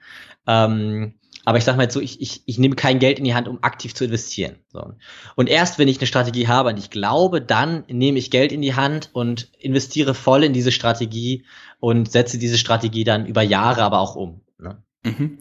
[0.48, 1.14] Ähm,
[1.46, 3.48] aber ich sage mal jetzt so, ich, ich, ich nehme kein Geld in die Hand,
[3.48, 4.56] um aktiv zu investieren.
[4.72, 4.94] So.
[5.36, 8.62] Und erst wenn ich eine Strategie habe und ich glaube, dann nehme ich Geld in
[8.62, 11.46] die Hand und investiere voll in diese Strategie
[11.80, 14.42] und setze diese Strategie dann über Jahre aber auch um.
[14.58, 14.82] Ne?
[15.04, 15.40] Mhm.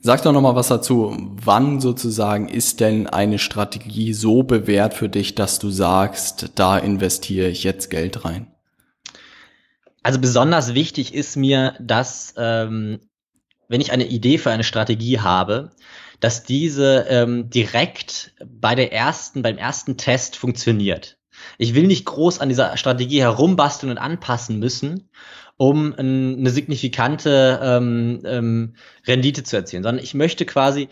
[0.00, 1.16] Sag doch noch mal was dazu.
[1.18, 7.48] Wann sozusagen ist denn eine Strategie so bewährt für dich, dass du sagst, da investiere
[7.48, 8.48] ich jetzt Geld rein?
[10.02, 13.00] Also besonders wichtig ist mir, dass ähm,
[13.74, 15.70] wenn ich eine Idee für eine Strategie habe,
[16.20, 21.18] dass diese ähm, direkt bei der ersten, beim ersten Test funktioniert.
[21.58, 25.08] Ich will nicht groß an dieser Strategie herumbasteln und anpassen müssen,
[25.56, 28.76] um eine signifikante ähm, ähm,
[29.08, 30.88] Rendite zu erzielen, sondern ich möchte quasi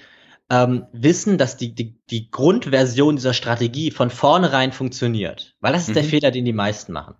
[0.51, 5.55] ähm, wissen, dass die, die, die Grundversion dieser Strategie von vornherein funktioniert.
[5.61, 5.95] Weil das ist mhm.
[5.95, 7.15] der Fehler, den die meisten machen.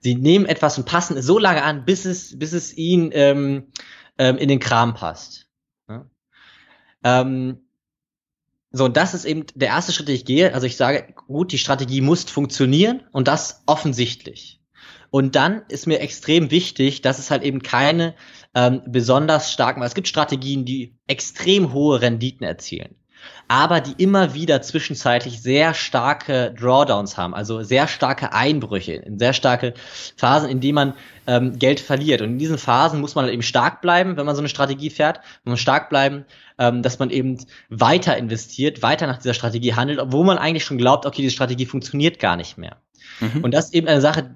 [0.00, 3.68] Sie nehmen etwas und passen es so lange an, bis es, bis es ihnen ähm,
[4.18, 5.48] ähm, in den Kram passt.
[5.88, 6.06] Ja?
[7.04, 7.60] Ähm,
[8.72, 10.52] so, das ist eben der erste Schritt, den ich gehe.
[10.52, 14.60] Also ich sage, gut, die Strategie muss funktionieren und das offensichtlich.
[15.10, 18.14] Und dann ist mir extrem wichtig, dass es halt eben keine
[18.54, 22.96] ähm, besonders starken, weil es gibt Strategien, die extrem hohe Renditen erzielen
[23.48, 29.32] aber die immer wieder zwischenzeitlich sehr starke Drawdowns haben, also sehr starke Einbrüche, in sehr
[29.32, 29.74] starke
[30.16, 30.94] Phasen, in denen man
[31.26, 32.22] ähm, Geld verliert.
[32.22, 34.90] Und in diesen Phasen muss man halt eben stark bleiben, wenn man so eine Strategie
[34.90, 36.24] fährt, muss man stark bleiben,
[36.58, 40.78] ähm, dass man eben weiter investiert, weiter nach dieser Strategie handelt, obwohl man eigentlich schon
[40.78, 42.78] glaubt, okay, diese Strategie funktioniert gar nicht mehr.
[43.20, 43.44] Mhm.
[43.44, 44.34] Und das ist eben eine Sache,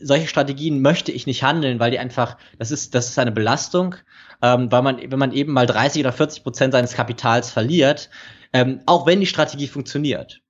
[0.00, 3.96] solche Strategien möchte ich nicht handeln, weil die einfach, das ist, das ist eine Belastung,
[4.42, 8.10] ähm, weil man, wenn man eben mal 30 oder 40 Prozent seines Kapitals verliert,
[8.52, 10.40] ähm, auch wenn die Strategie funktioniert.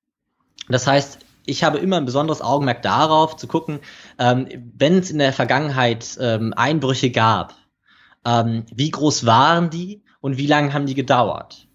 [0.68, 3.80] Das heißt, ich habe immer ein besonderes Augenmerk darauf, zu gucken,
[4.18, 7.55] ähm, wenn es in der Vergangenheit ähm, Einbrüche gab,
[8.26, 11.66] ähm, wie groß waren die und wie lange haben die gedauert?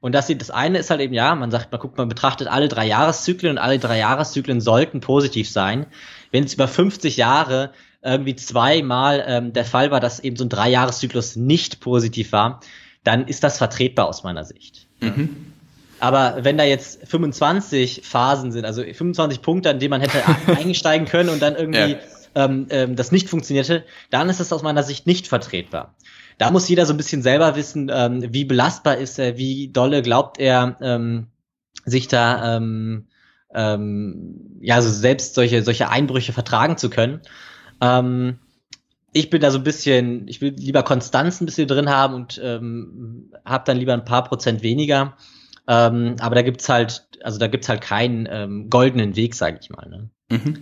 [0.00, 2.68] Und das, das eine ist halt eben, ja, man sagt, man guckt, man betrachtet alle
[2.68, 5.86] drei Jahreszyklen und alle drei Jahreszyklen sollten positiv sein.
[6.32, 7.70] Wenn es über 50 Jahre
[8.02, 12.60] irgendwie zweimal ähm, der Fall war, dass eben so ein Dreijahreszyklus nicht positiv war,
[13.04, 14.88] dann ist das vertretbar aus meiner Sicht.
[15.00, 15.52] Mhm.
[16.00, 21.06] Aber wenn da jetzt 25 Phasen sind, also 25 Punkte, an denen man hätte eingesteigen
[21.08, 21.98] können und dann irgendwie ja.
[22.34, 25.94] ähm, ähm, das nicht funktionierte, dann ist das aus meiner Sicht nicht vertretbar.
[26.38, 30.02] Da muss jeder so ein bisschen selber wissen, ähm, wie belastbar ist er, wie dolle
[30.02, 31.28] glaubt er, ähm,
[31.84, 33.06] sich da ähm,
[33.54, 37.20] ähm, ja also selbst solche solche Einbrüche vertragen zu können.
[37.82, 38.38] Ähm,
[39.12, 42.40] ich bin da so ein bisschen, ich will lieber Konstanz ein bisschen drin haben und
[42.42, 45.14] ähm, habe dann lieber ein paar Prozent weniger.
[45.68, 49.68] Ähm, aber da gibt's halt, also da gibt's halt keinen ähm, goldenen Weg, sage ich
[49.68, 49.86] mal.
[49.88, 50.10] Ne?
[50.30, 50.58] Mhm.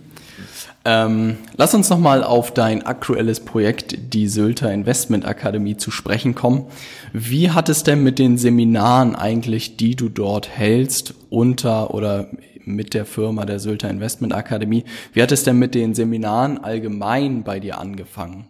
[0.83, 6.35] Ähm, lass uns noch mal auf dein aktuelles Projekt, die Sylter Investment Akademie, zu sprechen
[6.35, 6.65] kommen.
[7.13, 12.29] Wie hat es denn mit den Seminaren eigentlich, die du dort hältst, unter oder
[12.65, 14.85] mit der Firma der Sylter Investment Akademie.
[15.13, 18.47] Wie hat es denn mit den Seminaren allgemein bei dir angefangen?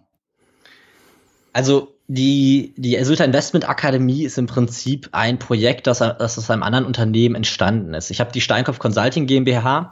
[1.54, 6.64] Also die, die Sylter Investment Akademie ist im Prinzip ein Projekt, das, das aus einem
[6.64, 8.12] anderen Unternehmen entstanden ist.
[8.12, 9.92] Ich habe die Steinkopf Consulting GmbH,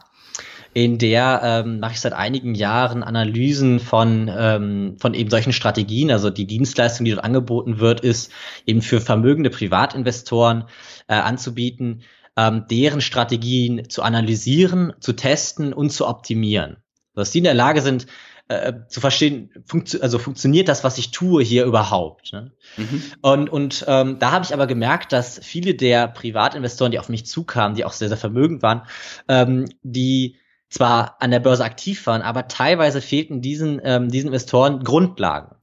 [0.74, 6.12] in der ähm, mache ich seit einigen Jahren Analysen von, ähm, von eben solchen Strategien.
[6.12, 8.32] Also die Dienstleistung, die dort angeboten wird, ist
[8.68, 10.66] eben für vermögende Privatinvestoren
[11.08, 12.04] äh, anzubieten,
[12.40, 16.78] ähm, deren Strategien zu analysieren, zu testen und zu optimieren.
[17.14, 18.08] Dass die in der Lage sind,
[18.48, 22.32] äh, zu verstehen, funktio also funktioniert das, was ich tue, hier überhaupt.
[22.32, 22.54] Ne?
[22.78, 23.04] Mhm.
[23.22, 27.26] Und, und ähm, da habe ich aber gemerkt, dass viele der Privatinvestoren, die auf mich
[27.26, 28.84] zukamen, die auch sehr, sehr vermögend waren,
[29.28, 30.38] ähm, die
[30.70, 35.56] zwar an der Börse aktiv waren, aber teilweise fehlten diesen, ähm, diesen Investoren Grundlagen.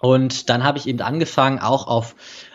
[0.00, 2.14] Und dann habe ich eben angefangen, auch auf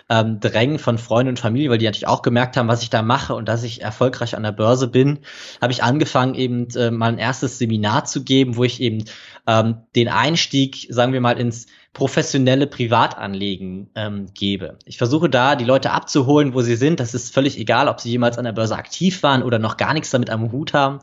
[0.09, 3.01] ähm, Drängen von Freunden und Familie, weil die natürlich auch gemerkt haben, was ich da
[3.01, 5.19] mache und dass ich erfolgreich an der Börse bin,
[5.61, 9.05] habe ich angefangen, eben äh, mal ein erstes Seminar zu geben, wo ich eben
[9.47, 14.77] ähm, den Einstieg, sagen wir mal, ins professionelle Privatanlegen ähm, gebe.
[14.85, 16.99] Ich versuche da, die Leute abzuholen, wo sie sind.
[16.99, 19.93] Das ist völlig egal, ob sie jemals an der Börse aktiv waren oder noch gar
[19.93, 20.99] nichts damit am Hut haben.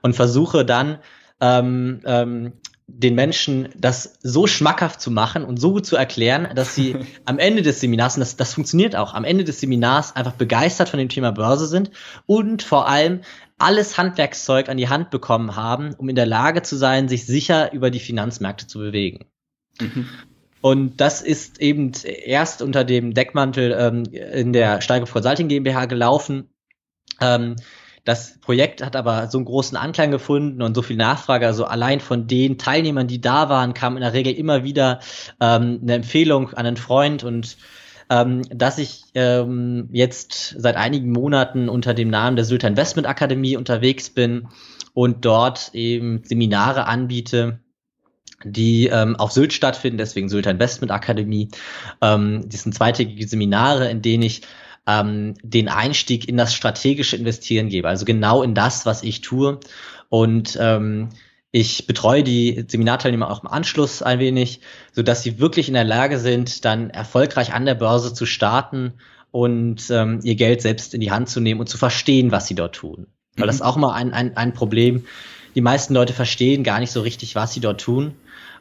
[0.00, 0.98] Und versuche dann
[1.40, 2.52] ähm, ähm,
[2.90, 7.38] den Menschen das so schmackhaft zu machen und so gut zu erklären, dass sie am
[7.38, 10.98] Ende des Seminars, und das, das funktioniert auch, am Ende des Seminars einfach begeistert von
[10.98, 11.90] dem Thema Börse sind
[12.26, 13.20] und vor allem
[13.58, 17.72] alles Handwerkszeug an die Hand bekommen haben, um in der Lage zu sein, sich sicher
[17.72, 19.26] über die Finanzmärkte zu bewegen.
[19.80, 20.08] Mhm.
[20.60, 26.48] Und das ist eben erst unter dem Deckmantel ähm, in der Steiger Consulting GmbH gelaufen.
[27.20, 27.56] Ähm,
[28.08, 31.46] das Projekt hat aber so einen großen Anklang gefunden und so viel Nachfrage.
[31.46, 35.00] Also allein von den Teilnehmern, die da waren, kam in der Regel immer wieder
[35.40, 37.58] ähm, eine Empfehlung an einen Freund und
[38.08, 43.58] ähm, dass ich ähm, jetzt seit einigen Monaten unter dem Namen der Sylter Investment Akademie
[43.58, 44.48] unterwegs bin
[44.94, 47.60] und dort eben Seminare anbiete
[48.44, 51.48] die ähm, auf Sylt stattfinden, deswegen Sylter Investment Akademie.
[52.00, 54.42] Ähm, das sind zweitägige Seminare, in denen ich
[54.88, 59.60] ähm, den Einstieg in das strategische Investieren gebe, also genau in das, was ich tue.
[60.08, 61.10] Und ähm,
[61.50, 64.60] ich betreue die Seminarteilnehmer auch im Anschluss ein wenig,
[64.92, 68.94] so dass sie wirklich in der Lage sind, dann erfolgreich an der Börse zu starten
[69.30, 72.54] und ähm, ihr Geld selbst in die Hand zu nehmen und zu verstehen, was sie
[72.54, 73.06] dort tun.
[73.36, 73.66] Weil das ist mhm.
[73.66, 75.04] auch mal ein, ein, ein Problem.
[75.54, 78.14] Die meisten Leute verstehen gar nicht so richtig, was sie dort tun.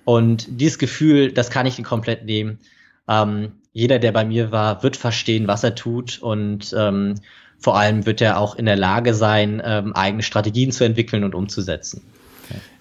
[0.04, 2.60] Und dieses Gefühl, das kann ich ihnen komplett nehmen.
[3.08, 7.14] Ähm, jeder, der bei mir war, wird verstehen, was er tut und ähm,
[7.60, 11.36] vor allem wird er auch in der Lage sein, ähm, eigene Strategien zu entwickeln und
[11.36, 12.02] umzusetzen.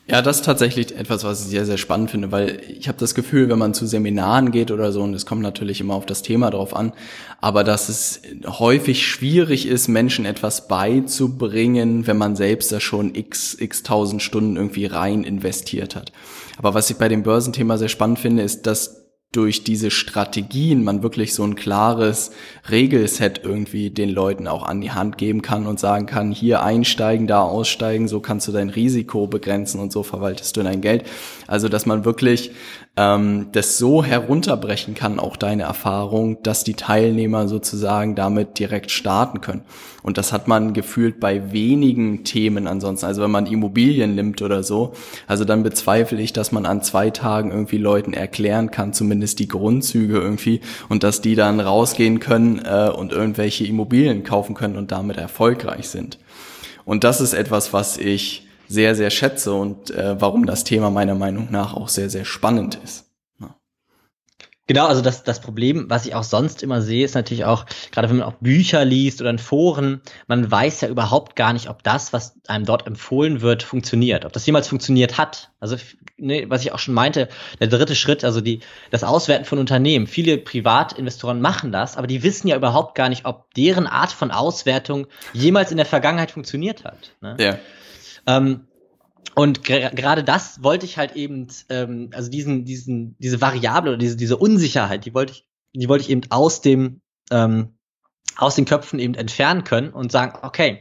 [0.09, 3.15] Ja, das ist tatsächlich etwas, was ich sehr, sehr spannend finde, weil ich habe das
[3.15, 6.23] Gefühl, wenn man zu Seminaren geht oder so, und es kommt natürlich immer auf das
[6.23, 6.95] Thema drauf an,
[7.43, 13.55] aber dass es häufig schwierig ist, Menschen etwas beizubringen, wenn man selbst da schon x,
[13.61, 16.13] x tausend Stunden irgendwie rein investiert hat.
[16.57, 19.06] Aber was ich bei dem Börsenthema sehr spannend finde, ist, dass
[19.37, 22.30] durch diese Strategien man wirklich so ein klares
[22.70, 27.26] Regelset irgendwie den Leuten auch an die Hand geben kann und sagen kann, hier einsteigen,
[27.26, 31.05] da aussteigen, so kannst du dein Risiko begrenzen und so verwaltest du dein Geld.
[31.47, 32.53] Also dass man wirklich
[32.97, 39.43] ähm, das so herunterbrechen kann, auch deine Erfahrung, dass die Teilnehmer sozusagen damit direkt starten
[39.43, 39.63] können.
[40.03, 43.07] Und das hat man gefühlt bei wenigen Themen ansonsten.
[43.07, 44.93] Also wenn man Immobilien nimmt oder so,
[45.27, 49.49] also dann bezweifle ich, dass man an zwei Tagen irgendwie Leuten erklären kann, zumindest die
[49.49, 54.91] Grundzüge irgendwie, und dass die dann rausgehen können äh, und irgendwelche Immobilien kaufen können und
[54.91, 56.19] damit erfolgreich sind.
[56.87, 61.14] Und das ist etwas, was ich sehr, sehr schätze und äh, warum das Thema meiner
[61.14, 63.07] Meinung nach auch sehr, sehr spannend ist.
[64.69, 68.09] Genau, also das, das Problem, was ich auch sonst immer sehe, ist natürlich auch, gerade
[68.09, 71.85] wenn man auch Bücher liest oder in Foren, man weiß ja überhaupt gar nicht, ob
[71.85, 75.51] das, was einem dort empfohlen wird, funktioniert, ob das jemals funktioniert hat.
[75.61, 75.77] Also,
[76.17, 77.29] ne, was ich auch schon meinte,
[77.61, 78.59] der dritte Schritt, also die,
[78.91, 80.09] das Auswerten von Unternehmen.
[80.09, 84.33] Viele Privatinvestoren machen das, aber die wissen ja überhaupt gar nicht, ob deren Art von
[84.33, 87.12] Auswertung jemals in der Vergangenheit funktioniert hat.
[87.21, 87.37] Ne?
[87.39, 87.59] Ja.
[88.27, 88.66] Ähm,
[89.35, 94.16] und gerade das wollte ich halt eben, ähm, also diesen, diesen, diese Variable oder diese,
[94.16, 97.77] diese Unsicherheit, die wollte ich, die wollte ich eben aus dem, ähm,
[98.37, 100.81] aus den Köpfen eben entfernen können und sagen, okay,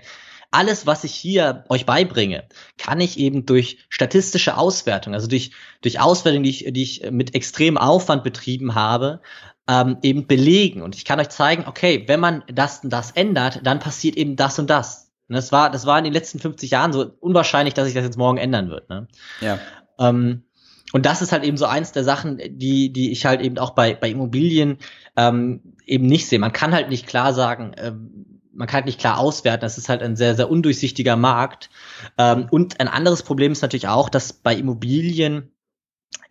[0.51, 5.99] alles, was ich hier euch beibringe, kann ich eben durch statistische Auswertung, also durch, durch
[5.99, 9.21] Auswertung, die ich, die ich mit extremem Aufwand betrieben habe,
[9.67, 10.81] ähm, eben belegen.
[10.81, 14.37] Und ich kann euch zeigen, okay, wenn man das und das ändert, dann passiert eben
[14.37, 15.04] das und das.
[15.28, 18.03] Und das war, das war in den letzten 50 Jahren so unwahrscheinlich, dass sich das
[18.03, 18.89] jetzt morgen ändern wird.
[18.89, 19.07] Ne?
[19.41, 19.59] Ja.
[19.99, 20.43] Ähm,
[20.93, 23.71] und das ist halt eben so eins der Sachen, die, die ich halt eben auch
[23.71, 24.78] bei, bei Immobilien
[25.17, 26.39] ähm, eben nicht sehe.
[26.39, 29.61] Man kann halt nicht klar sagen, ähm, man kann halt nicht klar auswerten.
[29.61, 31.69] Das ist halt ein sehr, sehr undurchsichtiger Markt.
[32.17, 35.51] Ähm, und ein anderes Problem ist natürlich auch, dass bei Immobilien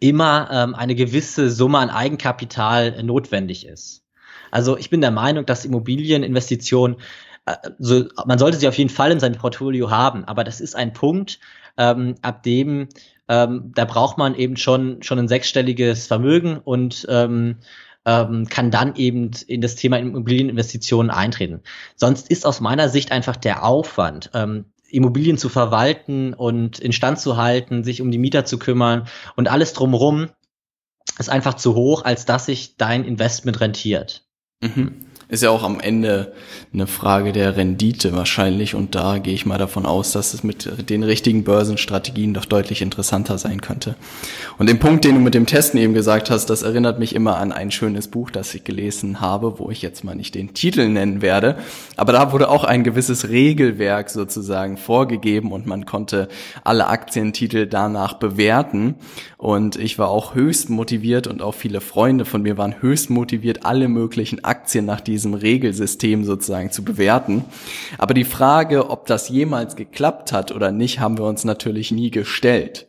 [0.01, 4.05] immer ähm, eine gewisse Summe an Eigenkapital notwendig ist.
[4.51, 6.97] Also ich bin der Meinung, dass Immobilieninvestitionen
[7.45, 10.93] also man sollte sie auf jeden Fall in seinem Portfolio haben, aber das ist ein
[10.93, 11.41] Punkt,
[11.77, 12.89] ähm, ab dem
[13.29, 17.57] ähm, da braucht man eben schon schon ein sechsstelliges Vermögen und ähm,
[18.05, 21.63] ähm, kann dann eben in das Thema Immobilieninvestitionen eintreten.
[21.97, 27.37] Sonst ist aus meiner Sicht einfach der Aufwand, ähm, Immobilien zu verwalten und instand zu
[27.37, 30.29] halten, sich um die Mieter zu kümmern und alles drumherum,
[31.19, 34.25] ist einfach zu hoch, als dass sich dein Investment rentiert.
[34.61, 35.07] Mhm.
[35.29, 36.35] Ist ja auch am Ende
[36.75, 40.91] eine Frage der Rendite wahrscheinlich und da gehe ich mal davon aus, dass es mit
[40.91, 43.95] den richtigen Börsenstrategien doch deutlich interessanter sein könnte.
[44.59, 47.39] Und den Punkt, den du mit dem Testen eben gesagt hast, das erinnert mich immer
[47.39, 50.89] an ein schönes Buch, das ich gelesen habe, wo ich jetzt mal nicht den Titel
[50.89, 51.57] nennen werde,
[51.97, 56.29] aber da wurde auch ein gewisses Regelwerk sozusagen vorgegeben und man konnte
[56.65, 58.97] alle Aktientitel danach bewerten
[59.39, 63.65] und ich war auch höchst motiviert und auch viele Freunde von mir waren höchst motiviert,
[63.65, 67.45] alle möglichen Aktien nach diesem Regelsystem sozusagen zu bewerten.
[67.99, 72.11] Aber die Frage, ob das jemals geklappt hat oder nicht, haben wir uns natürlich nie
[72.11, 72.89] gestellt.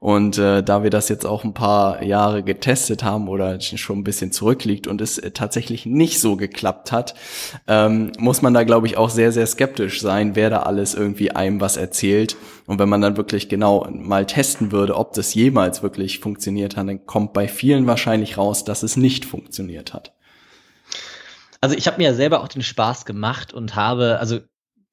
[0.00, 4.04] Und äh, da wir das jetzt auch ein paar Jahre getestet haben oder schon ein
[4.04, 7.14] bisschen zurückliegt und es äh, tatsächlich nicht so geklappt hat,
[7.68, 11.32] ähm, muss man da, glaube ich, auch sehr, sehr skeptisch sein, wer da alles irgendwie
[11.32, 12.38] einem was erzählt.
[12.66, 16.88] Und wenn man dann wirklich genau mal testen würde, ob das jemals wirklich funktioniert hat,
[16.88, 20.14] dann kommt bei vielen wahrscheinlich raus, dass es nicht funktioniert hat.
[21.60, 24.40] Also ich habe mir ja selber auch den Spaß gemacht und habe, also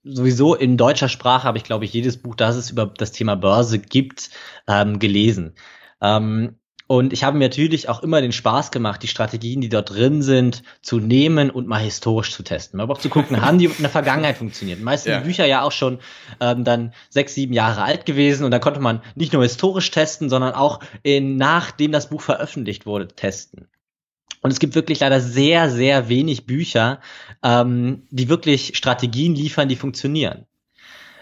[0.03, 3.36] sowieso in deutscher Sprache habe ich, glaube ich, jedes Buch, das es über das Thema
[3.36, 4.30] Börse gibt,
[4.68, 5.55] ähm, gelesen.
[6.01, 6.55] Ähm,
[6.88, 10.22] und ich habe mir natürlich auch immer den Spaß gemacht, die Strategien, die dort drin
[10.22, 12.80] sind, zu nehmen und mal historisch zu testen.
[12.80, 14.82] Aber auch zu gucken, haben die in der Vergangenheit funktioniert.
[14.82, 15.20] Meistens ja.
[15.20, 15.99] die Bücher ja auch schon
[16.39, 20.30] ähm, dann sechs, sieben Jahre alt gewesen und da konnte man nicht nur historisch testen,
[20.30, 23.68] sondern auch in, nachdem das Buch veröffentlicht wurde, testen.
[24.41, 27.01] Und es gibt wirklich leider sehr, sehr wenig Bücher,
[27.43, 30.45] ähm, die wirklich Strategien liefern, die funktionieren.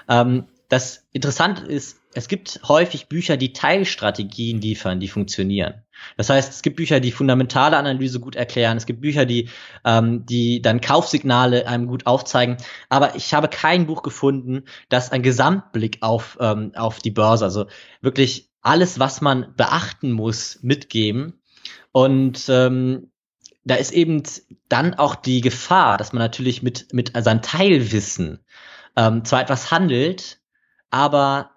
[0.09, 5.84] Ähm, das Interessante ist, es gibt häufig Bücher, die Teilstrategien liefern, die funktionieren.
[6.18, 8.78] Das heißt, es gibt Bücher, die fundamentale Analyse gut erklären.
[8.78, 9.49] Es gibt Bücher, die,
[9.84, 12.57] ähm, die dann Kaufsignale einem gut aufzeigen.
[12.89, 17.66] Aber ich habe kein Buch gefunden, das einen Gesamtblick auf, ähm, auf die Börse, also
[18.01, 21.41] wirklich alles, was man beachten muss, mitgeben.
[21.96, 23.10] Und ähm,
[23.64, 24.22] da ist eben
[24.68, 28.43] dann auch die Gefahr, dass man natürlich mit, mit seinem Teilwissen
[28.98, 30.41] ähm, zwar etwas handelt,
[30.89, 31.52] aber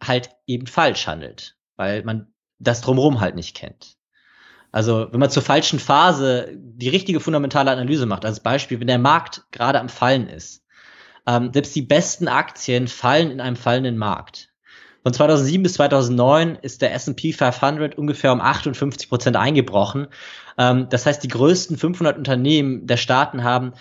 [0.00, 3.96] halt eben falsch handelt, weil man das drumherum halt nicht kennt.
[4.70, 9.00] Also wenn man zur falschen Phase die richtige fundamentale Analyse macht, als Beispiel, wenn der
[9.00, 10.64] Markt gerade am Fallen ist,
[11.26, 14.49] ähm, selbst die besten Aktien fallen in einem fallenden Markt.
[15.02, 20.08] Von 2007 bis 2009 ist der S&P 500 ungefähr um 58 Prozent eingebrochen.
[20.58, 23.72] Ähm, das heißt, die größten 500 Unternehmen der Staaten haben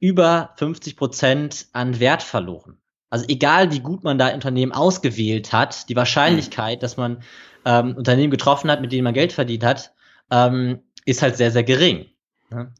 [0.00, 2.78] über 50 Prozent an Wert verloren.
[3.10, 7.22] Also egal, wie gut man da Unternehmen ausgewählt hat, die Wahrscheinlichkeit, dass man
[7.64, 9.92] ähm, Unternehmen getroffen hat, mit denen man Geld verdient hat,
[10.30, 12.06] ähm, ist halt sehr, sehr gering.
[12.50, 12.72] Ne?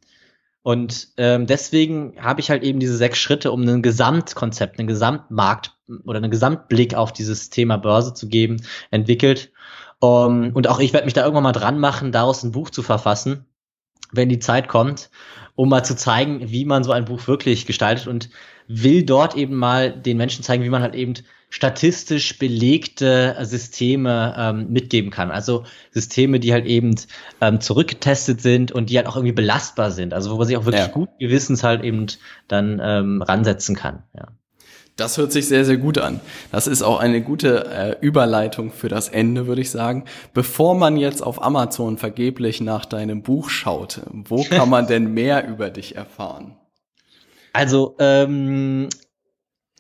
[0.62, 5.75] Und ähm, deswegen habe ich halt eben diese sechs Schritte, um ein Gesamtkonzept, einen Gesamtmarkt
[6.04, 9.52] oder einen Gesamtblick auf dieses Thema Börse zu geben, entwickelt.
[9.98, 12.82] Um, und auch ich werde mich da irgendwann mal dran machen, daraus ein Buch zu
[12.82, 13.46] verfassen,
[14.12, 15.10] wenn die Zeit kommt,
[15.54, 18.28] um mal zu zeigen, wie man so ein Buch wirklich gestaltet und
[18.68, 21.14] will dort eben mal den Menschen zeigen, wie man halt eben
[21.48, 25.30] statistisch belegte Systeme ähm, mitgeben kann.
[25.30, 26.94] Also Systeme, die halt eben
[27.40, 30.12] ähm, zurückgetestet sind und die halt auch irgendwie belastbar sind.
[30.12, 30.92] Also wo man sich auch wirklich ja.
[30.92, 32.06] gut gewissens halt eben
[32.48, 34.02] dann ähm, ransetzen kann.
[34.14, 34.28] Ja.
[34.96, 36.20] Das hört sich sehr, sehr gut an.
[36.52, 40.04] Das ist auch eine gute äh, Überleitung für das Ende, würde ich sagen.
[40.32, 45.46] Bevor man jetzt auf Amazon vergeblich nach deinem Buch schaut, wo kann man denn mehr
[45.46, 46.56] über dich erfahren?
[47.52, 48.88] Also ähm,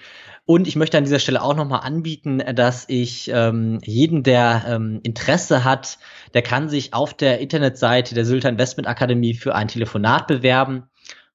[0.47, 5.01] Und ich möchte an dieser Stelle auch nochmal anbieten, dass ich ähm, jeden, der ähm,
[5.03, 5.97] Interesse hat,
[6.33, 10.83] der kann sich auf der Internetseite der Sylter Investment Akademie für ein Telefonat bewerben.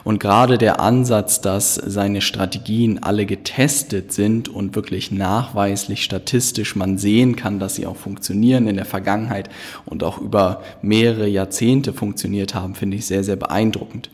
[0.04, 6.96] Und gerade der Ansatz, dass seine Strategien alle getestet sind und wirklich nachweislich statistisch man
[6.96, 9.50] sehen kann, dass sie auch funktionieren in der Vergangenheit
[9.84, 14.08] und auch über mehrere Jahrzehnte funktioniert haben, finde ich sehr, sehr beeindruckend.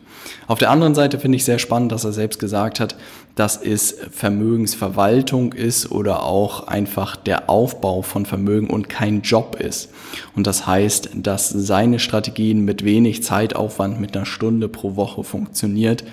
[0.47, 2.95] Auf der anderen Seite finde ich sehr spannend, dass er selbst gesagt hat,
[3.35, 9.89] dass es Vermögensverwaltung ist oder auch einfach der Aufbau von Vermögen und kein Job ist.
[10.35, 16.03] Und das heißt, dass seine Strategien mit wenig Zeitaufwand, mit einer Stunde pro Woche funktioniert.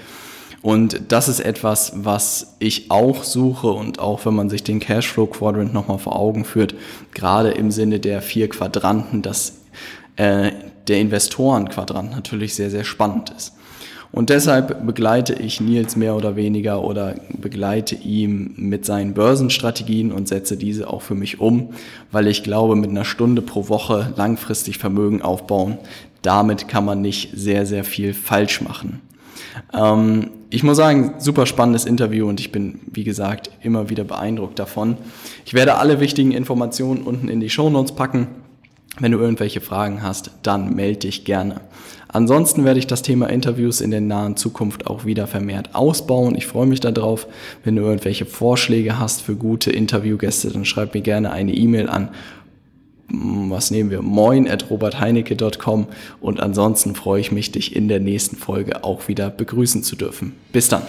[0.62, 5.26] Und das ist etwas, was ich auch suche und auch wenn man sich den Cashflow
[5.26, 6.74] Quadrant nochmal vor Augen führt,
[7.14, 9.54] gerade im Sinne der vier Quadranten, dass
[10.16, 10.52] äh,
[10.86, 13.54] der Investorenquadrant natürlich sehr, sehr spannend ist.
[14.12, 20.28] Und deshalb begleite ich Nils mehr oder weniger oder begleite ihm mit seinen Börsenstrategien und
[20.28, 21.70] setze diese auch für mich um,
[22.10, 25.78] weil ich glaube, mit einer Stunde pro Woche langfristig Vermögen aufbauen,
[26.20, 29.00] damit kann man nicht sehr, sehr viel falsch machen.
[29.72, 34.58] Ähm, ich muss sagen, super spannendes Interview und ich bin, wie gesagt, immer wieder beeindruckt
[34.58, 34.98] davon.
[35.46, 38.26] Ich werde alle wichtigen Informationen unten in die Show Notes packen.
[39.00, 41.62] Wenn du irgendwelche Fragen hast, dann melde dich gerne.
[42.12, 46.34] Ansonsten werde ich das Thema Interviews in der nahen Zukunft auch wieder vermehrt ausbauen.
[46.34, 47.26] Ich freue mich darauf.
[47.64, 52.10] Wenn du irgendwelche Vorschläge hast für gute Interviewgäste, dann schreib mir gerne eine E-Mail an
[53.08, 54.02] hm, was nehmen wir?
[54.02, 55.86] Moin at robertheinecke.com
[56.20, 60.34] und ansonsten freue ich mich, dich in der nächsten Folge auch wieder begrüßen zu dürfen.
[60.52, 60.82] Bis dann.